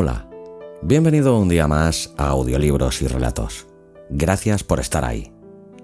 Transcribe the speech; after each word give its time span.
Hola, 0.00 0.30
bienvenido 0.80 1.36
un 1.40 1.48
día 1.48 1.66
más 1.66 2.14
a 2.16 2.28
Audiolibros 2.28 3.02
y 3.02 3.08
Relatos. 3.08 3.66
Gracias 4.08 4.62
por 4.62 4.78
estar 4.78 5.04
ahí. 5.04 5.32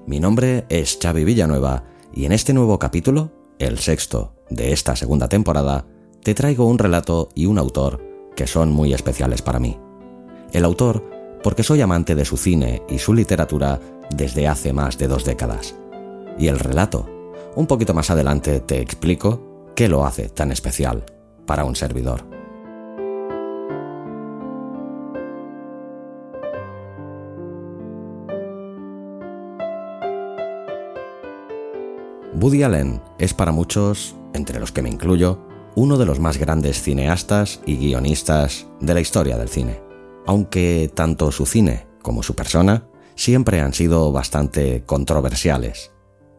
Mi 0.07 0.21
nombre 0.21 0.67
es 0.69 0.97
Xavi 1.03 1.25
Villanueva 1.25 1.83
y 2.12 2.25
en 2.25 2.31
este 2.31 2.55
nuevo 2.55 2.79
capítulo, 2.79 3.33
el 3.59 3.81
sexto 3.81 4.33
de 4.51 4.73
esta 4.73 4.95
segunda 4.95 5.29
temporada, 5.29 5.84
te 6.23 6.33
traigo 6.33 6.67
un 6.67 6.79
relato 6.79 7.29
y 7.34 7.47
un 7.47 7.59
autor 7.59 8.01
que 8.37 8.47
son 8.47 8.71
muy 8.71 8.95
especiales 8.95 9.43
para 9.43 9.59
mí. 9.59 9.81
El 10.53 10.65
autor, 10.65 11.03
porque 11.43 11.65
soy 11.65 11.81
amante 11.81 12.15
de 12.15 12.25
su 12.25 12.37
cine 12.37 12.84
y 12.89 13.01
su 13.01 13.15
literatura 13.15 13.81
desde 14.15 14.47
hace 14.47 14.73
más 14.73 14.97
de 14.97 15.09
dos 15.09 15.25
décadas. 15.25 15.75
Y 16.39 16.47
el 16.47 16.61
relato, 16.61 17.11
un 17.56 17.67
poquito 17.67 17.95
más 17.95 18.11
adelante 18.11 18.61
te 18.61 18.81
explico 18.81 19.73
qué 19.75 19.89
lo 19.89 20.06
hace 20.06 20.28
tan 20.28 20.53
especial 20.53 21.05
para 21.47 21.65
un 21.65 21.75
servidor. 21.75 22.34
Woody 32.35 32.65
Allen 32.65 33.01
es 33.19 33.33
para 33.33 33.53
muchos, 33.53 34.17
entre 34.33 34.59
los 34.59 34.73
que 34.73 34.83
me 34.83 34.91
incluyo, 34.91 35.47
uno 35.77 35.97
de 35.97 36.05
los 36.05 36.19
más 36.19 36.37
grandes 36.37 36.83
cineastas 36.83 37.61
y 37.65 37.77
guionistas 37.77 38.67
de 38.81 38.93
la 38.93 39.01
historia 39.01 39.39
del 39.39 39.49
cine. 39.49 39.81
Aunque 40.27 40.91
tanto 40.93 41.31
su 41.31 41.47
cine 41.47 41.87
como 42.03 42.25
su 42.25 42.35
persona 42.35 42.89
siempre 43.15 43.61
han 43.61 43.73
sido 43.73 44.11
bastante 44.11 44.83
controversiales. 44.85 45.93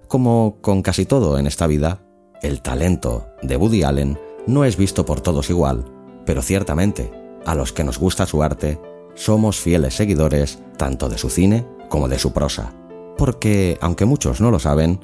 Como 0.09 0.57
con 0.61 0.81
casi 0.81 1.05
todo 1.05 1.39
en 1.39 1.47
esta 1.47 1.65
vida, 1.65 2.05
el 2.41 2.61
talento 2.61 3.27
de 3.41 3.55
Woody 3.55 3.83
Allen 3.83 4.19
no 4.47 4.65
es 4.65 4.75
visto 4.75 5.05
por 5.05 5.21
todos 5.21 5.49
igual, 5.49 5.85
pero 6.25 6.41
ciertamente, 6.41 7.09
a 7.45 7.55
los 7.55 7.71
que 7.71 7.85
nos 7.85 7.99
gusta 7.99 8.25
su 8.25 8.43
arte, 8.43 8.79
somos 9.13 9.61
fieles 9.61 9.95
seguidores 9.95 10.59
tanto 10.77 11.07
de 11.07 11.17
su 11.17 11.29
cine 11.29 11.65
como 11.87 12.09
de 12.09 12.19
su 12.19 12.33
prosa. 12.33 12.73
Porque, 13.17 13.77
aunque 13.79 14.03
muchos 14.03 14.41
no 14.41 14.51
lo 14.51 14.59
saben, 14.59 14.99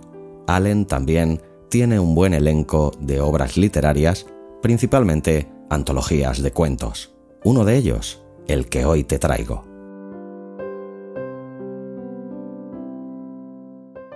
Allen 0.48 0.86
también 0.86 1.42
tiene 1.70 2.00
un 2.00 2.16
buen 2.16 2.34
elenco 2.34 2.92
de 3.00 3.22
obras 3.22 3.58
literarias, 3.58 4.26
principalmente 4.62 5.48
antologías 5.70 6.42
de 6.42 6.52
cuentos. 6.52 7.14
Uno 7.44 7.66
de 7.66 7.78
ellos, 7.78 8.22
el 8.48 8.68
que 8.68 8.86
hoy 8.86 9.04
te 9.04 9.20
traigo. 9.20 9.64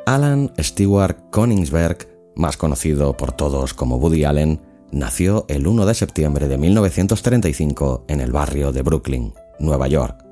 Alan 0.05 0.51
Stewart 0.59 1.17
Koningsberg, 1.31 2.07
más 2.35 2.57
conocido 2.57 3.17
por 3.17 3.31
todos 3.31 3.73
como 3.73 3.97
Woody 3.97 4.25
Allen, 4.25 4.61
nació 4.91 5.45
el 5.47 5.65
1 5.65 5.85
de 5.85 5.93
septiembre 5.93 6.47
de 6.47 6.57
1935 6.57 8.05
en 8.07 8.21
el 8.21 8.31
barrio 8.31 8.71
de 8.71 8.81
Brooklyn, 8.81 9.33
Nueva 9.59 9.87
York. 9.87 10.24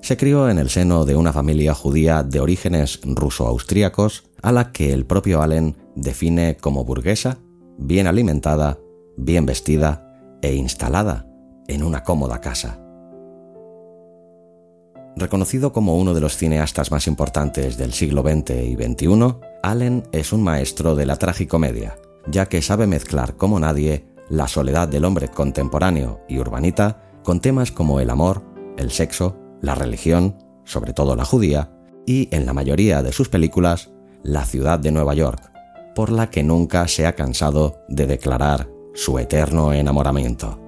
Se 0.00 0.16
crió 0.16 0.48
en 0.48 0.58
el 0.58 0.70
seno 0.70 1.04
de 1.04 1.16
una 1.16 1.32
familia 1.32 1.74
judía 1.74 2.22
de 2.22 2.40
orígenes 2.40 3.00
ruso-austríacos, 3.02 4.24
a 4.42 4.52
la 4.52 4.72
que 4.72 4.92
el 4.92 5.06
propio 5.06 5.42
Allen 5.42 5.76
define 5.94 6.56
como 6.56 6.84
burguesa, 6.84 7.38
bien 7.78 8.06
alimentada, 8.06 8.78
bien 9.16 9.46
vestida 9.46 10.38
e 10.42 10.54
instalada 10.54 11.26
en 11.66 11.82
una 11.82 12.04
cómoda 12.04 12.40
casa. 12.40 12.80
Reconocido 15.16 15.72
como 15.72 15.96
uno 15.96 16.12
de 16.12 16.20
los 16.20 16.36
cineastas 16.36 16.90
más 16.90 17.06
importantes 17.06 17.78
del 17.78 17.94
siglo 17.94 18.22
XX 18.22 18.50
y 18.50 18.74
XXI, 18.74 19.36
Allen 19.62 20.06
es 20.12 20.32
un 20.32 20.42
maestro 20.42 20.94
de 20.94 21.06
la 21.06 21.16
tragicomedia, 21.16 21.96
ya 22.30 22.46
que 22.46 22.60
sabe 22.60 22.86
mezclar 22.86 23.36
como 23.36 23.58
nadie 23.58 24.04
la 24.28 24.46
soledad 24.46 24.88
del 24.88 25.04
hombre 25.04 25.28
contemporáneo 25.28 26.20
y 26.28 26.38
urbanita 26.38 27.02
con 27.24 27.40
temas 27.40 27.72
como 27.72 27.98
el 27.98 28.10
amor, 28.10 28.42
el 28.76 28.90
sexo, 28.90 29.36
la 29.66 29.74
religión, 29.74 30.36
sobre 30.64 30.92
todo 30.92 31.16
la 31.16 31.24
judía, 31.24 31.70
y 32.06 32.28
en 32.34 32.46
la 32.46 32.54
mayoría 32.54 33.02
de 33.02 33.12
sus 33.12 33.28
películas, 33.28 33.90
la 34.22 34.44
ciudad 34.44 34.78
de 34.78 34.92
Nueva 34.92 35.14
York, 35.14 35.50
por 35.94 36.10
la 36.12 36.30
que 36.30 36.44
nunca 36.44 36.86
se 36.86 37.04
ha 37.04 37.14
cansado 37.14 37.82
de 37.88 38.06
declarar 38.06 38.70
su 38.94 39.18
eterno 39.18 39.72
enamoramiento. 39.72 40.60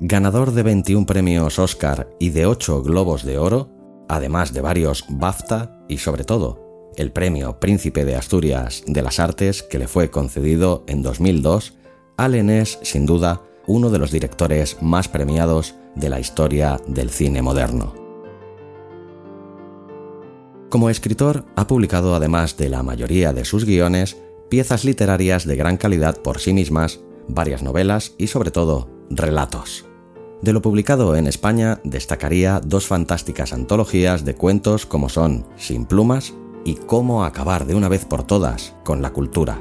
Ganador 0.00 0.52
de 0.52 0.62
21 0.64 1.06
premios 1.06 1.58
Oscar 1.58 2.08
y 2.18 2.30
de 2.30 2.46
8 2.46 2.82
Globos 2.82 3.24
de 3.24 3.38
Oro, 3.38 3.70
además 4.08 4.52
de 4.52 4.60
varios 4.60 5.04
BAFTA 5.08 5.78
y 5.88 5.98
sobre 5.98 6.24
todo 6.24 6.92
el 6.96 7.12
premio 7.12 7.58
Príncipe 7.58 8.04
de 8.04 8.16
Asturias 8.16 8.82
de 8.86 9.02
las 9.02 9.18
Artes 9.18 9.62
que 9.62 9.78
le 9.78 9.88
fue 9.88 10.10
concedido 10.10 10.84
en 10.86 11.02
2002, 11.02 11.74
Allen 12.16 12.48
es, 12.48 12.78
sin 12.82 13.06
duda, 13.06 13.42
uno 13.66 13.90
de 13.90 13.98
los 13.98 14.12
directores 14.12 14.76
más 14.80 15.08
premiados 15.08 15.74
de 15.96 16.08
la 16.08 16.20
historia 16.20 16.80
del 16.86 17.10
cine 17.10 17.42
moderno. 17.42 17.94
Como 20.68 20.90
escritor, 20.90 21.44
ha 21.56 21.66
publicado, 21.66 22.14
además 22.14 22.56
de 22.56 22.68
la 22.68 22.82
mayoría 22.82 23.32
de 23.32 23.44
sus 23.44 23.64
guiones, 23.64 24.16
piezas 24.48 24.84
literarias 24.84 25.46
de 25.46 25.56
gran 25.56 25.76
calidad 25.76 26.20
por 26.20 26.38
sí 26.38 26.52
mismas, 26.52 27.00
varias 27.28 27.62
novelas 27.62 28.14
y, 28.18 28.28
sobre 28.28 28.50
todo, 28.50 28.90
relatos. 29.10 29.86
De 30.42 30.52
lo 30.52 30.62
publicado 30.62 31.16
en 31.16 31.26
España 31.26 31.80
destacaría 31.84 32.60
dos 32.64 32.86
fantásticas 32.86 33.52
antologías 33.52 34.24
de 34.24 34.34
cuentos 34.34 34.84
como 34.84 35.08
son 35.08 35.46
Sin 35.56 35.86
plumas 35.86 36.34
y 36.64 36.74
Cómo 36.74 37.24
acabar 37.24 37.66
de 37.66 37.74
una 37.74 37.88
vez 37.88 38.04
por 38.04 38.24
todas 38.24 38.74
con 38.84 39.00
la 39.00 39.12
cultura. 39.12 39.58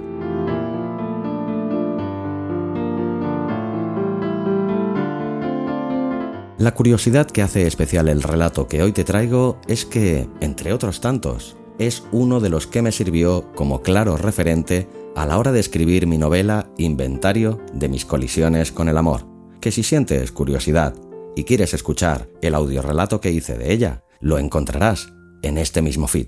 La 6.63 6.73
curiosidad 6.73 7.27
que 7.27 7.41
hace 7.41 7.67
especial 7.67 8.07
el 8.07 8.23
relato 8.23 8.69
que 8.69 8.81
hoy 8.81 8.93
te 8.93 9.03
traigo 9.03 9.59
es 9.67 9.85
que, 9.85 10.29
entre 10.39 10.71
otros 10.71 11.01
tantos, 11.01 11.57
es 11.77 12.03
uno 12.13 12.39
de 12.39 12.47
los 12.47 12.67
que 12.67 12.81
me 12.81 12.93
sirvió 12.93 13.51
como 13.53 13.81
claro 13.81 14.15
referente 14.15 14.87
a 15.13 15.25
la 15.25 15.37
hora 15.37 15.51
de 15.51 15.59
escribir 15.59 16.07
mi 16.07 16.17
novela 16.17 16.69
Inventario 16.77 17.59
de 17.73 17.89
mis 17.89 18.05
colisiones 18.05 18.71
con 18.71 18.87
el 18.87 18.97
amor, 18.97 19.27
que 19.59 19.73
si 19.73 19.83
sientes 19.83 20.31
curiosidad 20.31 20.95
y 21.35 21.43
quieres 21.43 21.73
escuchar 21.73 22.29
el 22.41 22.55
audiorelato 22.55 23.19
que 23.19 23.31
hice 23.31 23.57
de 23.57 23.73
ella, 23.73 24.05
lo 24.21 24.37
encontrarás 24.37 25.11
en 25.41 25.57
este 25.57 25.81
mismo 25.81 26.07
feed. 26.07 26.27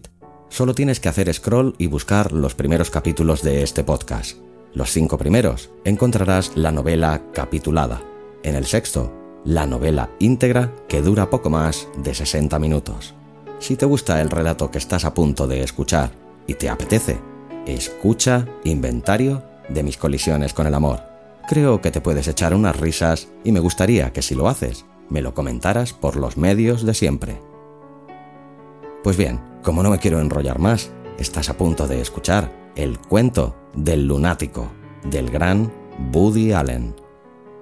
Solo 0.49 0.75
tienes 0.75 0.99
que 0.99 1.07
hacer 1.07 1.33
scroll 1.33 1.75
y 1.77 1.87
buscar 1.87 2.33
los 2.33 2.55
primeros 2.55 2.89
capítulos 2.91 3.41
de 3.41 3.63
este 3.63 3.85
podcast. 3.85 4.35
Los 4.73 4.91
cinco 4.91 5.17
primeros 5.17 5.69
encontrarás 5.85 6.57
la 6.57 6.73
novela 6.73 7.23
capitulada. 7.31 8.03
En 8.43 8.55
el 8.55 8.65
sexto 8.65 9.24
la 9.45 9.67
novela 9.67 10.09
íntegra 10.19 10.73
que 10.87 11.01
dura 11.01 11.29
poco 11.29 11.49
más 11.49 11.87
de 11.97 12.13
60 12.13 12.57
minutos. 12.59 13.13
Si 13.59 13.75
te 13.75 13.85
gusta 13.85 14.19
el 14.19 14.29
relato 14.29 14.71
que 14.71 14.79
estás 14.79 15.05
a 15.05 15.13
punto 15.13 15.47
de 15.47 15.61
escuchar 15.61 16.11
y 16.47 16.55
te 16.55 16.67
apetece, 16.67 17.19
escucha 17.65 18.45
Inventario 18.63 19.43
de 19.69 19.83
mis 19.83 19.97
colisiones 19.97 20.53
con 20.53 20.67
el 20.67 20.73
amor. 20.73 21.01
Creo 21.47 21.79
que 21.79 21.91
te 21.91 22.01
puedes 22.01 22.27
echar 22.27 22.53
unas 22.55 22.79
risas 22.79 23.27
y 23.43 23.51
me 23.51 23.59
gustaría 23.59 24.11
que 24.11 24.23
si 24.23 24.33
lo 24.33 24.49
haces, 24.49 24.85
me 25.09 25.21
lo 25.21 25.35
comentaras 25.35 25.93
por 25.93 26.15
los 26.15 26.37
medios 26.37 26.83
de 26.83 26.95
siempre. 26.95 27.39
Pues 29.03 29.15
bien, 29.15 29.39
como 29.63 29.83
no 29.83 29.91
me 29.91 29.99
quiero 29.99 30.19
enrollar 30.19 30.57
más, 30.57 30.91
estás 31.19 31.49
a 31.49 31.57
punto 31.57 31.87
de 31.87 32.01
escuchar 32.01 32.51
el 32.75 32.97
cuento 32.97 33.55
del 33.75 34.07
lunático 34.07 34.71
del 35.03 35.29
gran 35.29 35.71
Woody 36.11 36.51
Allen. 36.51 37.04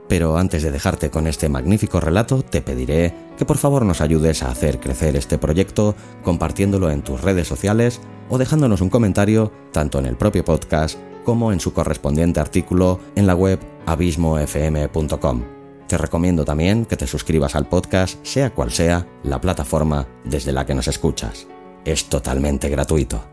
Pero 0.08 0.38
antes 0.38 0.64
de 0.64 0.72
dejarte 0.72 1.10
con 1.10 1.28
este 1.28 1.50
magnífico 1.50 2.00
relato, 2.00 2.44
te 2.44 2.62
pediré 2.62 3.14
que 3.38 3.46
por 3.46 3.58
favor 3.58 3.86
nos 3.86 4.02
ayudes 4.02 4.44
a 4.44 4.52
hacer 4.52 4.80
crecer 4.80 5.16
este 5.16 5.38
proyecto 5.38 5.96
compartiéndolo 6.24 6.92
en 6.92 7.02
tus 7.02 7.22
redes 7.22 7.48
sociales 7.48 8.02
o 8.30 8.38
dejándonos 8.38 8.82
un 8.82 8.90
comentario 8.90 9.52
tanto 9.72 10.00
en 10.00 10.06
el 10.06 10.18
propio 10.18 10.44
podcast 10.44 11.00
como 11.24 11.52
en 11.52 11.60
su 11.60 11.74
correspondiente 11.74 12.40
artículo 12.40 13.00
en 13.16 13.28
la 13.28 13.36
web 13.36 13.60
abismofm.com. 13.86 15.44
Te 15.88 15.98
recomiendo 15.98 16.46
también 16.46 16.86
que 16.86 16.98
te 16.98 17.08
suscribas 17.08 17.56
al 17.56 17.68
podcast, 17.68 18.24
sea 18.26 18.54
cual 18.54 18.72
sea 18.72 19.08
la 19.24 19.40
plataforma 19.40 20.08
desde 20.24 20.52
la 20.52 20.66
que 20.66 20.74
nos 20.74 20.88
escuchas. 20.88 21.48
Es 21.86 22.06
totalmente 22.06 22.70
gratuito. 22.70 23.24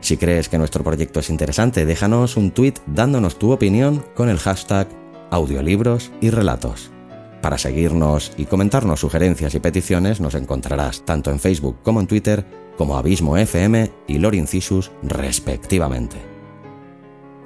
Si 0.00 0.16
crees 0.16 0.48
que 0.48 0.58
nuestro 0.58 0.84
proyecto 0.84 1.20
es 1.20 1.30
interesante, 1.30 1.86
déjanos 1.86 2.36
un 2.36 2.50
tweet 2.50 2.74
dándonos 2.86 3.38
tu 3.38 3.52
opinión 3.52 4.04
con 4.14 4.28
el 4.28 4.38
hashtag 4.38 4.88
audiolibros 5.34 6.12
y 6.20 6.30
relatos. 6.30 6.90
Para 7.42 7.58
seguirnos 7.58 8.32
y 8.36 8.46
comentarnos 8.46 9.00
sugerencias 9.00 9.54
y 9.54 9.60
peticiones 9.60 10.20
nos 10.20 10.34
encontrarás 10.34 11.04
tanto 11.04 11.30
en 11.30 11.40
Facebook 11.40 11.76
como 11.82 12.00
en 12.00 12.06
Twitter 12.06 12.46
como 12.78 12.96
Abismo 12.96 13.36
FM 13.36 13.90
y 14.06 14.18
Lorincisus 14.18 14.90
respectivamente. 15.02 16.16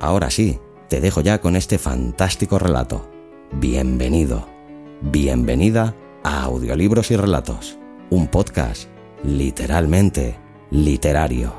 Ahora 0.00 0.30
sí, 0.30 0.60
te 0.88 1.00
dejo 1.00 1.20
ya 1.20 1.40
con 1.40 1.56
este 1.56 1.78
fantástico 1.78 2.58
relato. 2.58 3.10
Bienvenido, 3.52 4.46
bienvenida 5.00 5.94
a 6.22 6.44
Audiolibros 6.44 7.10
y 7.10 7.16
Relatos, 7.16 7.78
un 8.10 8.28
podcast 8.28 8.88
literalmente 9.24 10.38
literario. 10.70 11.52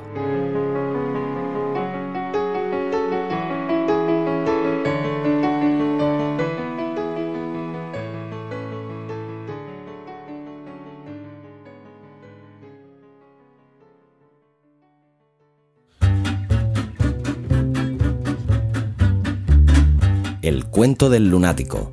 Cuento 20.79 21.09
del 21.09 21.27
lunático, 21.27 21.91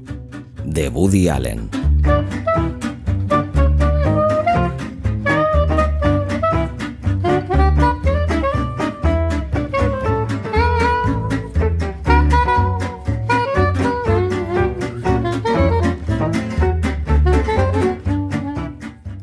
de 0.64 0.88
Woody 0.88 1.28
Allen. 1.28 1.68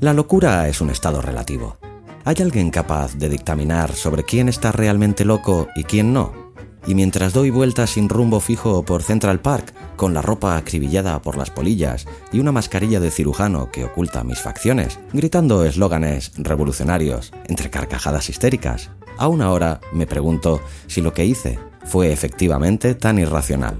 La 0.02 0.12
locura 0.12 0.68
es 0.68 0.82
un 0.82 0.90
estado 0.90 1.22
relativo. 1.22 1.78
¿Hay 2.26 2.36
alguien 2.42 2.70
capaz 2.70 3.16
de 3.16 3.30
dictaminar 3.30 3.94
sobre 3.94 4.26
quién 4.26 4.50
está 4.50 4.74
realmente 4.74 5.24
loco 5.24 5.70
y 5.74 5.86
quién 5.86 6.12
no? 6.12 6.43
Y 6.86 6.96
mientras 6.96 7.34
doy 7.34 7.50
vueltas 7.50 7.92
sin 7.92 8.10
rumbo 8.10 8.40
fijo 8.40 8.84
por 8.84 9.04
Central 9.04 9.40
Park, 9.40 9.74
con 9.96 10.14
la 10.14 10.22
ropa 10.22 10.58
acribillada 10.58 11.22
por 11.22 11.38
las 11.38 11.50
polillas 11.50 12.06
y 12.32 12.40
una 12.40 12.52
mascarilla 12.52 13.00
de 13.00 13.12
cirujano 13.12 13.72
que 13.72 13.86
oculta 13.86 14.24
mis 14.24 14.40
facciones, 14.40 15.00
gritando 15.14 15.64
eslóganes 15.64 16.32
revolucionarios 16.38 17.32
entre 17.46 17.70
carcajadas 17.70 18.30
histéricas, 18.30 18.90
aún 19.18 19.42
ahora 19.42 19.80
me 19.94 20.08
pregunto 20.08 20.62
si 20.88 21.02
lo 21.02 21.14
que 21.14 21.26
hice 21.26 21.58
fue 21.86 22.12
efectivamente 22.12 22.96
tan 22.96 23.20
irracional. 23.20 23.80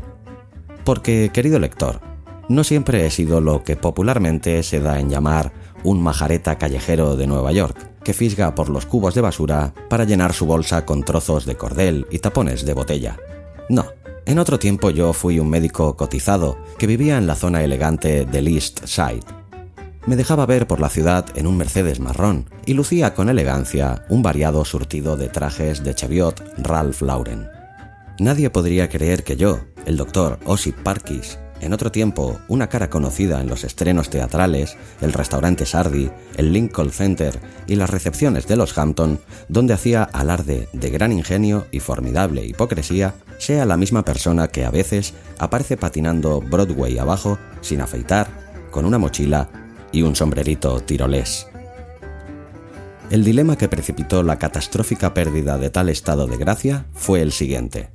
Porque, 0.86 1.30
querido 1.34 1.60
lector, 1.60 2.02
no 2.50 2.64
siempre 2.64 3.06
he 3.06 3.10
sido 3.10 3.42
lo 3.42 3.64
que 3.64 3.78
popularmente 3.78 4.64
se 4.64 4.80
da 4.80 5.00
en 5.00 5.10
llamar 5.10 5.54
un 5.84 6.02
majareta 6.02 6.58
callejero 6.58 7.16
de 7.16 7.28
Nueva 7.28 7.52
York, 7.52 7.93
que 8.04 8.14
fisga 8.14 8.56
por 8.56 8.70
los 8.70 8.86
cubos 8.86 9.16
de 9.16 9.22
basura 9.22 9.74
para 9.90 10.04
llenar 10.04 10.34
su 10.34 10.46
bolsa 10.46 10.86
con 10.86 11.04
trozos 11.04 11.46
de 11.46 11.56
cordel 11.56 12.08
y 12.12 12.20
tapones 12.20 12.66
de 12.66 12.74
botella. 12.74 13.18
No, 13.70 13.86
en 14.26 14.40
otro 14.40 14.60
tiempo 14.60 14.90
yo 14.90 15.14
fui 15.14 15.40
un 15.40 15.50
médico 15.50 15.98
cotizado 15.98 16.58
que 16.78 16.88
vivía 16.88 17.18
en 17.18 17.28
la 17.28 17.36
zona 17.36 17.64
elegante 17.64 18.26
del 18.26 18.48
East 18.48 18.86
Side. 18.86 19.24
Me 20.06 20.16
dejaba 20.16 20.46
ver 20.46 20.68
por 20.68 20.80
la 20.80 20.90
ciudad 20.90 21.26
en 21.36 21.48
un 21.48 21.58
Mercedes 21.58 22.00
marrón 22.00 22.50
y 22.66 22.74
lucía 22.74 23.14
con 23.14 23.30
elegancia 23.30 24.06
un 24.10 24.22
variado 24.22 24.66
surtido 24.66 25.16
de 25.16 25.30
trajes 25.30 25.84
de 25.84 25.96
Cheviot 25.96 26.44
Ralph 26.58 27.02
Lauren. 27.02 27.48
Nadie 28.20 28.50
podría 28.50 28.90
creer 28.90 29.24
que 29.24 29.38
yo, 29.38 29.60
el 29.86 29.98
doctor 29.98 30.40
Osip 30.46 30.78
Parkis, 30.84 31.40
en 31.62 31.74
otro 31.74 31.92
tiempo 31.92 32.40
una 32.48 32.68
cara 32.68 32.90
conocida 32.90 33.42
en 33.42 33.48
los 33.48 33.64
estrenos 33.64 34.10
teatrales, 34.10 34.78
el 35.02 35.14
restaurante 35.14 35.66
Sardi, 35.66 36.10
el 36.38 36.52
Lincoln 36.52 36.92
Center 36.92 37.40
y 37.68 37.76
las 37.76 37.90
recepciones 37.90 38.48
de 38.48 38.56
los 38.56 38.78
Hampton, 38.78 39.20
donde 39.48 39.74
hacía 39.74 40.04
alarde 40.04 40.68
de 40.74 40.90
gran 40.90 41.12
ingenio 41.12 41.66
y 41.72 41.80
formidable 41.80 42.46
hipocresía, 42.46 43.16
sea 43.38 43.66
la 43.66 43.78
misma 43.78 44.04
persona 44.04 44.48
que 44.48 44.66
a 44.66 44.72
veces 44.72 45.14
aparece 45.40 45.78
patinando 45.78 46.42
Broadway 46.42 46.98
abajo, 46.98 47.38
sin 47.62 47.82
afeitar, 47.82 48.28
con 48.72 48.86
una 48.86 48.98
mochila 48.98 49.50
y 49.92 50.02
un 50.02 50.16
sombrerito 50.16 50.80
tirolés. 50.82 51.48
El 53.10 53.24
dilema 53.24 53.58
que 53.58 53.70
precipitó 53.70 54.24
la 54.24 54.40
catastrófica 54.40 55.14
pérdida 55.14 55.58
de 55.58 55.70
tal 55.70 55.90
estado 55.90 56.26
de 56.26 56.38
gracia 56.38 56.86
fue 56.94 57.22
el 57.22 57.32
siguiente. 57.32 57.90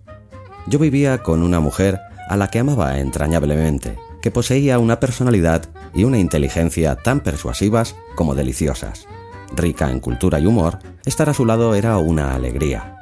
Yo 0.69 0.79
vivía 0.79 1.23
con 1.23 1.43
una 1.43 1.61
mujer 1.61 1.99
a 2.29 2.37
la 2.37 2.49
que 2.49 2.59
amaba 2.59 2.99
entrañablemente, 2.99 3.99
que 4.21 4.31
poseía 4.31 4.79
una 4.79 5.01
personalidad 5.01 5.69
y 5.95 6.05
una 6.05 6.19
inteligencia 6.19 6.97
tan 6.97 7.21
persuasivas 7.21 7.97
como 8.15 8.35
deliciosas. 8.35 9.07
Rica 9.55 9.91
en 9.91 10.01
cultura 10.01 10.39
y 10.39 10.47
humor, 10.47 10.79
estar 11.05 11.29
a 11.31 11.35
su 11.35 11.47
lado 11.47 11.75
era 11.75 11.99
una 11.99 12.35
alegría. 12.35 12.97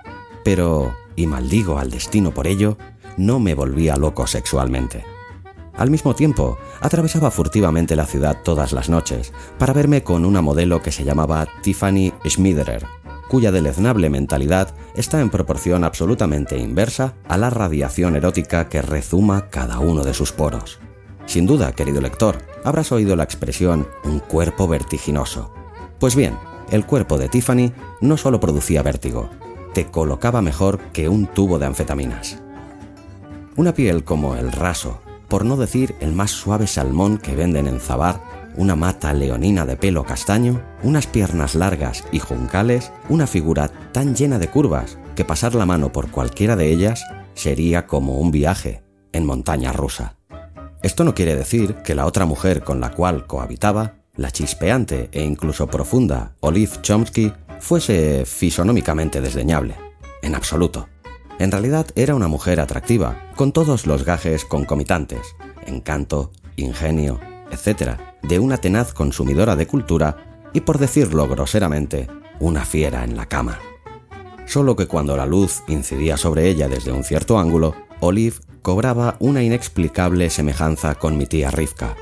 Pero, 0.44 0.94
y 1.16 1.26
maldigo 1.26 1.78
al 1.78 1.90
destino 1.90 2.32
por 2.32 2.46
ello, 2.46 2.78
no 3.16 3.40
me 3.40 3.54
volvía 3.54 3.96
loco 3.96 4.26
sexualmente. 4.26 5.04
Al 5.74 5.90
mismo 5.90 6.14
tiempo, 6.14 6.58
atravesaba 6.80 7.30
furtivamente 7.30 7.96
la 7.96 8.06
ciudad 8.06 8.38
todas 8.42 8.72
las 8.72 8.88
noches 8.88 9.32
para 9.58 9.74
verme 9.74 10.02
con 10.02 10.24
una 10.24 10.40
modelo 10.40 10.80
que 10.80 10.92
se 10.92 11.04
llamaba 11.04 11.46
Tiffany 11.62 12.12
Schmiederer, 12.26 12.86
cuya 13.28 13.52
deleznable 13.52 14.10
mentalidad 14.10 14.74
está 14.94 15.20
en 15.20 15.30
proporción 15.30 15.84
absolutamente 15.84 16.58
inversa 16.58 17.14
a 17.28 17.36
la 17.36 17.50
radiación 17.50 18.16
erótica 18.16 18.68
que 18.68 18.82
rezuma 18.82 19.48
cada 19.50 19.78
uno 19.78 20.04
de 20.04 20.14
sus 20.14 20.32
poros. 20.32 20.78
Sin 21.26 21.46
duda, 21.46 21.72
querido 21.72 22.00
lector, 22.00 22.38
habrás 22.64 22.92
oído 22.92 23.16
la 23.16 23.24
expresión 23.24 23.88
un 24.04 24.20
cuerpo 24.20 24.68
vertiginoso. 24.68 25.52
Pues 25.98 26.14
bien, 26.14 26.38
el 26.70 26.86
cuerpo 26.86 27.18
de 27.18 27.28
Tiffany 27.28 27.72
no 28.00 28.16
solo 28.16 28.38
producía 28.38 28.82
vértigo, 28.82 29.30
te 29.74 29.86
colocaba 29.86 30.40
mejor 30.40 30.78
que 30.92 31.08
un 31.08 31.26
tubo 31.26 31.58
de 31.58 31.66
anfetaminas. 31.66 32.38
Una 33.56 33.74
piel 33.74 34.04
como 34.04 34.36
el 34.36 34.52
raso, 34.52 35.00
por 35.28 35.44
no 35.44 35.56
decir 35.56 35.94
el 36.00 36.12
más 36.12 36.30
suave 36.30 36.66
salmón 36.66 37.18
que 37.18 37.34
venden 37.34 37.66
en 37.66 37.80
Zabar, 37.80 38.20
una 38.56 38.76
mata 38.76 39.12
leonina 39.12 39.66
de 39.66 39.76
pelo 39.76 40.04
castaño, 40.04 40.62
unas 40.82 41.06
piernas 41.06 41.54
largas 41.54 42.04
y 42.12 42.18
juncales, 42.18 42.92
una 43.08 43.26
figura 43.26 43.68
tan 43.92 44.14
llena 44.14 44.38
de 44.38 44.48
curvas 44.48 44.98
que 45.14 45.24
pasar 45.24 45.54
la 45.54 45.66
mano 45.66 45.92
por 45.92 46.10
cualquiera 46.10 46.56
de 46.56 46.70
ellas 46.70 47.04
sería 47.34 47.86
como 47.86 48.18
un 48.18 48.30
viaje 48.30 48.82
en 49.12 49.26
montaña 49.26 49.72
rusa. 49.72 50.16
Esto 50.82 51.04
no 51.04 51.14
quiere 51.14 51.34
decir 51.34 51.74
que 51.76 51.94
la 51.94 52.06
otra 52.06 52.26
mujer 52.26 52.62
con 52.62 52.80
la 52.80 52.90
cual 52.90 53.26
cohabitaba, 53.26 53.94
la 54.14 54.30
chispeante 54.30 55.08
e 55.12 55.22
incluso 55.22 55.66
profunda 55.66 56.34
Olive 56.40 56.72
Chomsky, 56.82 57.32
fuese 57.60 58.24
fisonómicamente 58.26 59.20
desdeñable. 59.20 59.76
En 60.22 60.34
absoluto. 60.34 60.88
En 61.38 61.50
realidad 61.50 61.86
era 61.96 62.14
una 62.14 62.28
mujer 62.28 62.60
atractiva, 62.60 63.30
con 63.36 63.52
todos 63.52 63.86
los 63.86 64.04
gajes 64.04 64.44
concomitantes, 64.44 65.36
encanto, 65.66 66.32
ingenio, 66.56 67.20
etc., 67.50 67.98
de 68.22 68.38
una 68.38 68.58
tenaz 68.58 68.92
consumidora 68.92 69.56
de 69.56 69.66
cultura 69.66 70.16
y, 70.52 70.60
por 70.60 70.78
decirlo 70.78 71.28
groseramente, 71.28 72.08
una 72.40 72.64
fiera 72.64 73.04
en 73.04 73.16
la 73.16 73.26
cama. 73.26 73.58
Solo 74.46 74.76
que 74.76 74.86
cuando 74.86 75.16
la 75.16 75.26
luz 75.26 75.62
incidía 75.66 76.16
sobre 76.16 76.48
ella 76.48 76.68
desde 76.68 76.92
un 76.92 77.04
cierto 77.04 77.38
ángulo, 77.38 77.74
Olive 78.00 78.36
cobraba 78.62 79.16
una 79.18 79.42
inexplicable 79.42 80.30
semejanza 80.30 80.94
con 80.94 81.16
mi 81.16 81.26
tía 81.26 81.50
Rivka. 81.50 81.96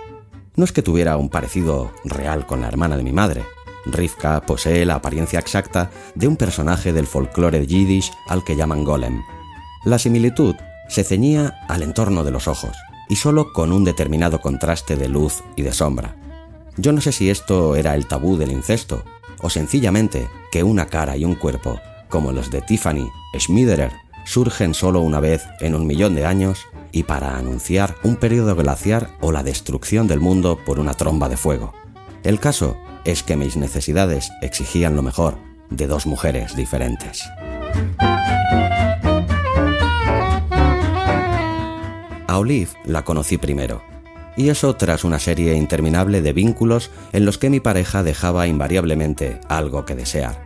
No 0.57 0.65
es 0.65 0.73
que 0.73 0.83
tuviera 0.83 1.17
un 1.17 1.31
parecido 1.31 1.93
real 2.05 2.47
con 2.47 2.61
la 2.61 2.69
hermana 2.69 2.97
de 2.97 3.03
mi 3.03 3.13
madre. 3.13 3.45
Rivka 3.87 4.41
posee 4.43 4.87
la 4.87 4.97
apariencia 4.97 5.39
exacta 5.39 5.91
de 6.15 6.29
un 6.29 6.37
personaje 6.37 6.93
del 6.93 7.07
folclore 7.07 7.67
yiddish 7.67 8.13
al 8.29 8.45
que 8.45 8.57
llaman 8.57 8.85
golem. 8.85 9.23
La 9.85 9.99
similitud 9.99 10.55
se 10.89 11.05
ceñía 11.05 11.55
al 11.69 11.83
entorno 11.83 12.25
de 12.25 12.31
los 12.31 12.49
ojos, 12.49 12.77
y 13.09 13.17
solo 13.17 13.53
con 13.53 13.73
un 13.73 13.85
determinado 13.85 14.41
contraste 14.41 14.97
de 14.97 15.09
luz 15.09 15.43
y 15.57 15.63
de 15.63 15.73
sombra. 15.73 16.17
Yo 16.77 16.93
no 16.93 17.01
sé 17.01 17.13
si 17.13 17.31
esto 17.31 17.77
era 17.77 17.95
el 17.95 18.07
tabú 18.07 18.37
del 18.37 18.53
incesto, 18.53 19.05
o 19.41 19.51
sencillamente 19.51 20.29
que 20.51 20.63
una 20.63 20.87
cara 20.87 21.17
y 21.17 21.25
un 21.25 21.35
cuerpo, 21.35 21.81
como 22.09 22.33
los 22.33 22.51
de 22.51 22.63
Tiffany 22.63 23.09
Schmiederer 23.39 23.93
surgen 24.25 24.75
solo 24.75 25.01
una 25.01 25.21
vez 25.21 25.45
en 25.61 25.75
un 25.75 25.87
millón 25.87 26.15
de 26.15 26.25
años 26.25 26.67
y 26.93 27.03
para 27.03 27.37
anunciar 27.37 27.97
un 28.03 28.17
periodo 28.17 28.57
glaciar 28.57 29.11
o 29.21 29.33
la 29.33 29.43
destrucción 29.43 30.07
del 30.07 30.21
mundo 30.21 30.59
por 30.65 30.79
una 30.79 30.95
tromba 30.95 31.29
de 31.29 31.37
fuego. 31.37 31.75
El 32.23 32.41
caso 32.41 32.77
es 33.05 33.23
que 33.23 33.37
mis 33.37 33.57
necesidades 33.57 34.31
exigían 34.41 34.97
lo 34.97 35.03
mejor 35.03 35.37
de 35.71 35.87
dos 35.87 36.07
mujeres 36.07 36.57
diferentes. 36.57 37.23
A 42.35 42.39
Olive 42.39 42.73
la 42.85 43.05
conocí 43.05 43.39
primero, 43.39 43.81
y 44.37 44.49
eso 44.49 44.75
tras 44.75 45.05
una 45.05 45.21
serie 45.21 45.55
interminable 45.55 46.21
de 46.21 46.33
vínculos 46.33 46.91
en 47.13 47.25
los 47.25 47.39
que 47.39 47.49
mi 47.49 47.61
pareja 47.61 48.03
dejaba 48.03 48.49
invariablemente 48.49 49.39
algo 49.49 49.85
que 49.85 49.95
desear. 49.95 50.45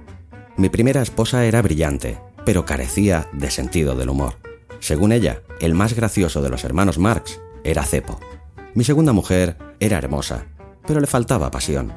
Mi 0.59 0.69
primera 0.69 1.01
esposa 1.01 1.47
era 1.47 1.63
brillante, 1.63 2.19
pero 2.45 2.67
carecía 2.67 3.31
de 3.33 3.51
sentido 3.51 3.97
del 3.97 4.11
humor. 4.11 4.35
Según 4.81 5.13
ella, 5.13 5.41
el 5.61 5.73
más 5.73 5.95
gracioso 5.95 6.43
de 6.43 6.51
los 6.51 6.63
hermanos 6.63 6.99
Marx 6.99 7.41
era 7.65 7.85
Cepo. 7.85 8.21
Mi 8.75 8.85
segunda 8.85 9.15
mujer 9.15 9.57
era 9.81 9.97
hermosa, 9.97 10.45
pero 10.87 11.01
le 11.01 11.07
faltaba 11.07 11.51
pasión. 11.51 11.95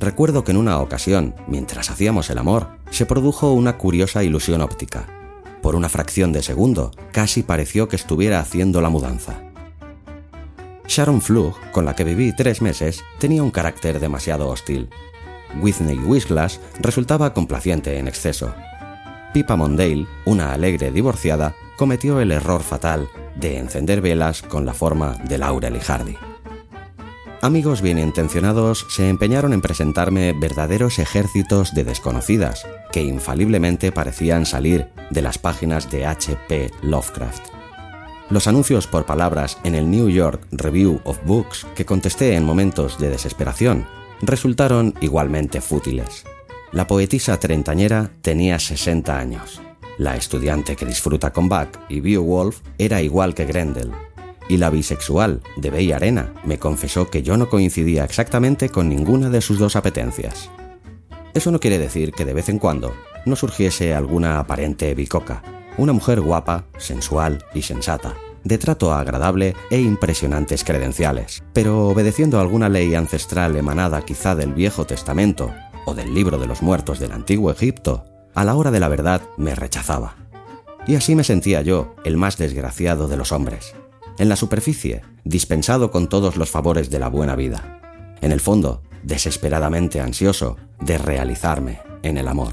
Recuerdo 0.00 0.42
que 0.42 0.50
en 0.50 0.56
una 0.56 0.80
ocasión, 0.80 1.36
mientras 1.46 1.88
hacíamos 1.88 2.30
el 2.30 2.38
amor, 2.38 2.66
se 2.90 3.06
produjo 3.06 3.52
una 3.52 3.78
curiosa 3.78 4.24
ilusión 4.24 4.60
óptica. 4.60 5.19
Por 5.62 5.76
una 5.76 5.88
fracción 5.88 6.32
de 6.32 6.42
segundo, 6.42 6.90
casi 7.12 7.42
pareció 7.42 7.88
que 7.88 7.96
estuviera 7.96 8.40
haciendo 8.40 8.80
la 8.80 8.88
mudanza. 8.88 9.42
Sharon 10.86 11.20
Flug, 11.20 11.54
con 11.70 11.84
la 11.84 11.94
que 11.94 12.04
viví 12.04 12.34
tres 12.34 12.62
meses, 12.62 13.04
tenía 13.18 13.42
un 13.42 13.50
carácter 13.50 14.00
demasiado 14.00 14.48
hostil. 14.48 14.88
Whitney 15.60 15.98
Wisglass 15.98 16.60
resultaba 16.80 17.34
complaciente 17.34 17.98
en 17.98 18.08
exceso. 18.08 18.54
Pippa 19.32 19.54
Mondale, 19.54 20.06
una 20.24 20.52
alegre 20.52 20.90
divorciada, 20.90 21.54
cometió 21.76 22.20
el 22.20 22.32
error 22.32 22.62
fatal 22.62 23.08
de 23.36 23.58
encender 23.58 24.00
velas 24.00 24.42
con 24.42 24.66
la 24.66 24.74
forma 24.74 25.16
de 25.24 25.38
Laurel 25.38 25.76
y 25.76 25.80
Hardy. 25.80 26.29
Amigos 27.42 27.80
bien 27.80 27.98
intencionados 27.98 28.84
se 28.90 29.08
empeñaron 29.08 29.54
en 29.54 29.62
presentarme 29.62 30.34
verdaderos 30.34 30.98
ejércitos 30.98 31.72
de 31.72 31.84
desconocidas, 31.84 32.66
que 32.92 33.02
infaliblemente 33.02 33.92
parecían 33.92 34.44
salir 34.44 34.88
de 35.08 35.22
las 35.22 35.38
páginas 35.38 35.90
de 35.90 36.04
H.P. 36.04 36.70
Lovecraft. 36.82 37.48
Los 38.28 38.46
anuncios 38.46 38.86
por 38.86 39.06
palabras 39.06 39.56
en 39.64 39.74
el 39.74 39.90
New 39.90 40.10
York 40.10 40.46
Review 40.52 41.00
of 41.04 41.18
Books 41.24 41.66
que 41.74 41.86
contesté 41.86 42.36
en 42.36 42.44
momentos 42.44 42.98
de 42.98 43.08
desesperación 43.08 43.86
resultaron 44.20 44.92
igualmente 45.00 45.62
fútiles. 45.62 46.24
La 46.72 46.86
poetisa 46.86 47.40
treintañera 47.40 48.10
tenía 48.20 48.58
60 48.58 49.18
años. 49.18 49.62
La 49.96 50.14
estudiante 50.14 50.76
que 50.76 50.84
disfruta 50.84 51.32
con 51.32 51.48
Bach 51.48 51.70
y 51.88 52.00
Beowulf 52.00 52.60
era 52.76 53.00
igual 53.00 53.34
que 53.34 53.46
Grendel, 53.46 53.92
y 54.50 54.56
la 54.56 54.68
bisexual 54.68 55.42
de 55.56 55.70
Bey 55.70 55.92
Arena 55.92 56.34
me 56.44 56.58
confesó 56.58 57.08
que 57.08 57.22
yo 57.22 57.36
no 57.36 57.48
coincidía 57.48 58.02
exactamente 58.02 58.68
con 58.68 58.88
ninguna 58.88 59.30
de 59.30 59.40
sus 59.40 59.60
dos 59.60 59.76
apetencias. 59.76 60.50
Eso 61.34 61.52
no 61.52 61.60
quiere 61.60 61.78
decir 61.78 62.10
que 62.10 62.24
de 62.24 62.34
vez 62.34 62.48
en 62.48 62.58
cuando 62.58 62.92
no 63.26 63.36
surgiese 63.36 63.94
alguna 63.94 64.40
aparente 64.40 64.92
bicoca, 64.96 65.44
una 65.78 65.92
mujer 65.92 66.20
guapa, 66.20 66.64
sensual 66.78 67.44
y 67.54 67.62
sensata, 67.62 68.16
de 68.42 68.58
trato 68.58 68.92
agradable 68.92 69.54
e 69.70 69.80
impresionantes 69.80 70.64
credenciales, 70.64 71.44
pero 71.52 71.86
obedeciendo 71.86 72.40
alguna 72.40 72.68
ley 72.68 72.96
ancestral 72.96 73.54
emanada 73.54 74.04
quizá 74.04 74.34
del 74.34 74.52
Viejo 74.52 74.84
Testamento 74.84 75.54
o 75.86 75.94
del 75.94 76.12
libro 76.12 76.38
de 76.38 76.48
los 76.48 76.60
muertos 76.60 76.98
del 76.98 77.12
antiguo 77.12 77.52
Egipto, 77.52 78.04
a 78.34 78.44
la 78.44 78.56
hora 78.56 78.72
de 78.72 78.80
la 78.80 78.88
verdad 78.88 79.22
me 79.36 79.54
rechazaba. 79.54 80.16
Y 80.88 80.96
así 80.96 81.14
me 81.14 81.22
sentía 81.22 81.62
yo, 81.62 81.94
el 82.04 82.16
más 82.16 82.36
desgraciado 82.36 83.06
de 83.06 83.16
los 83.16 83.30
hombres, 83.30 83.74
en 84.20 84.28
la 84.28 84.36
superficie, 84.36 85.00
dispensado 85.24 85.90
con 85.90 86.06
todos 86.06 86.36
los 86.36 86.50
favores 86.50 86.90
de 86.90 86.98
la 86.98 87.08
buena 87.08 87.36
vida. 87.36 87.80
En 88.20 88.32
el 88.32 88.40
fondo, 88.40 88.82
desesperadamente 89.02 89.98
ansioso 89.98 90.58
de 90.78 90.98
realizarme 90.98 91.80
en 92.02 92.18
el 92.18 92.28
amor. 92.28 92.52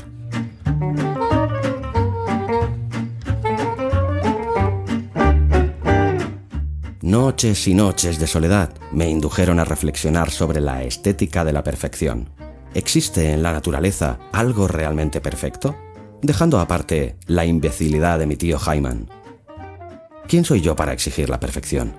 Noches 7.02 7.68
y 7.68 7.74
noches 7.74 8.18
de 8.18 8.28
soledad 8.28 8.74
me 8.94 9.10
indujeron 9.10 9.60
a 9.60 9.66
reflexionar 9.66 10.32
sobre 10.32 10.62
la 10.62 10.84
estética 10.84 11.44
de 11.44 11.52
la 11.52 11.66
perfección. 11.66 12.30
¿Existe 12.76 13.34
en 13.34 13.44
la 13.44 13.52
naturaleza 13.52 14.20
algo 14.32 14.70
realmente 14.70 15.20
perfecto? 15.20 15.76
Dejando 16.22 16.62
aparte 16.62 17.18
la 17.26 17.46
imbecilidad 17.46 18.20
de 18.20 18.26
mi 18.26 18.38
tío 18.38 18.58
Jaiman, 18.58 19.10
¿Quién 20.28 20.44
soy 20.44 20.60
yo 20.60 20.76
para 20.76 20.92
exigir 20.92 21.30
la 21.30 21.40
perfección? 21.40 21.94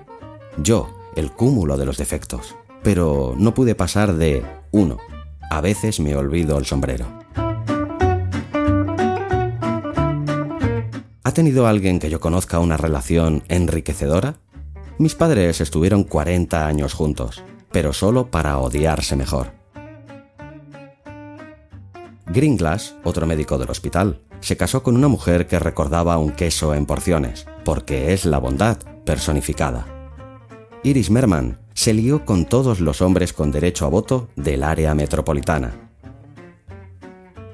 Yo, 0.59 0.91
el 1.17 1.33
cúmulo 1.33 1.79
de 1.79 1.87
los 1.87 1.97
defectos. 1.97 2.57
Pero 2.83 3.35
no 3.39 3.55
pude 3.55 3.75
pasar 3.75 4.17
de 4.17 4.45
uno. 4.71 4.99
A 5.51 5.63
veces 5.63 5.99
me 5.99 6.15
olvido 6.15 6.59
el 6.59 6.67
sombrero. 6.67 7.07
¿Ha 11.25 11.33
tenido 11.33 11.67
alguien 11.67 11.99
que 11.99 12.11
yo 12.11 12.21
conozca 12.21 12.59
una 12.59 12.77
relación 12.77 13.45
enriquecedora? 13.49 14.37
Mis 14.99 15.15
padres 15.15 15.63
estuvieron 15.63 16.05
40 16.05 16.67
años 16.67 16.93
juntos, 16.93 17.43
pero 17.73 17.95
solo 17.95 18.31
para 18.31 18.59
odiarse 18.59 19.17
mejor. 19.17 19.53
Gringlass, 22.27 22.95
otro 23.05 23.27
médico 23.27 23.57
del 23.57 23.71
hospital, 23.71 24.21
se 24.41 24.57
casó 24.57 24.83
con 24.83 24.97
una 24.97 25.09
mujer 25.09 25.47
que 25.47 25.59
recordaba 25.59 26.19
un 26.19 26.31
queso 26.31 26.75
en 26.75 26.87
porciones, 26.87 27.47
porque 27.65 28.13
es 28.13 28.25
la 28.25 28.39
bondad 28.39 28.79
personificada. 29.05 29.87
Iris 30.83 31.11
Merman 31.11 31.59
se 31.75 31.93
lió 31.93 32.25
con 32.25 32.45
todos 32.45 32.81
los 32.81 33.03
hombres 33.03 33.33
con 33.33 33.51
derecho 33.51 33.87
a 33.87 33.89
voto 33.89 34.29
del 34.37 34.63
área 34.63 34.95
metropolitana. 34.95 35.91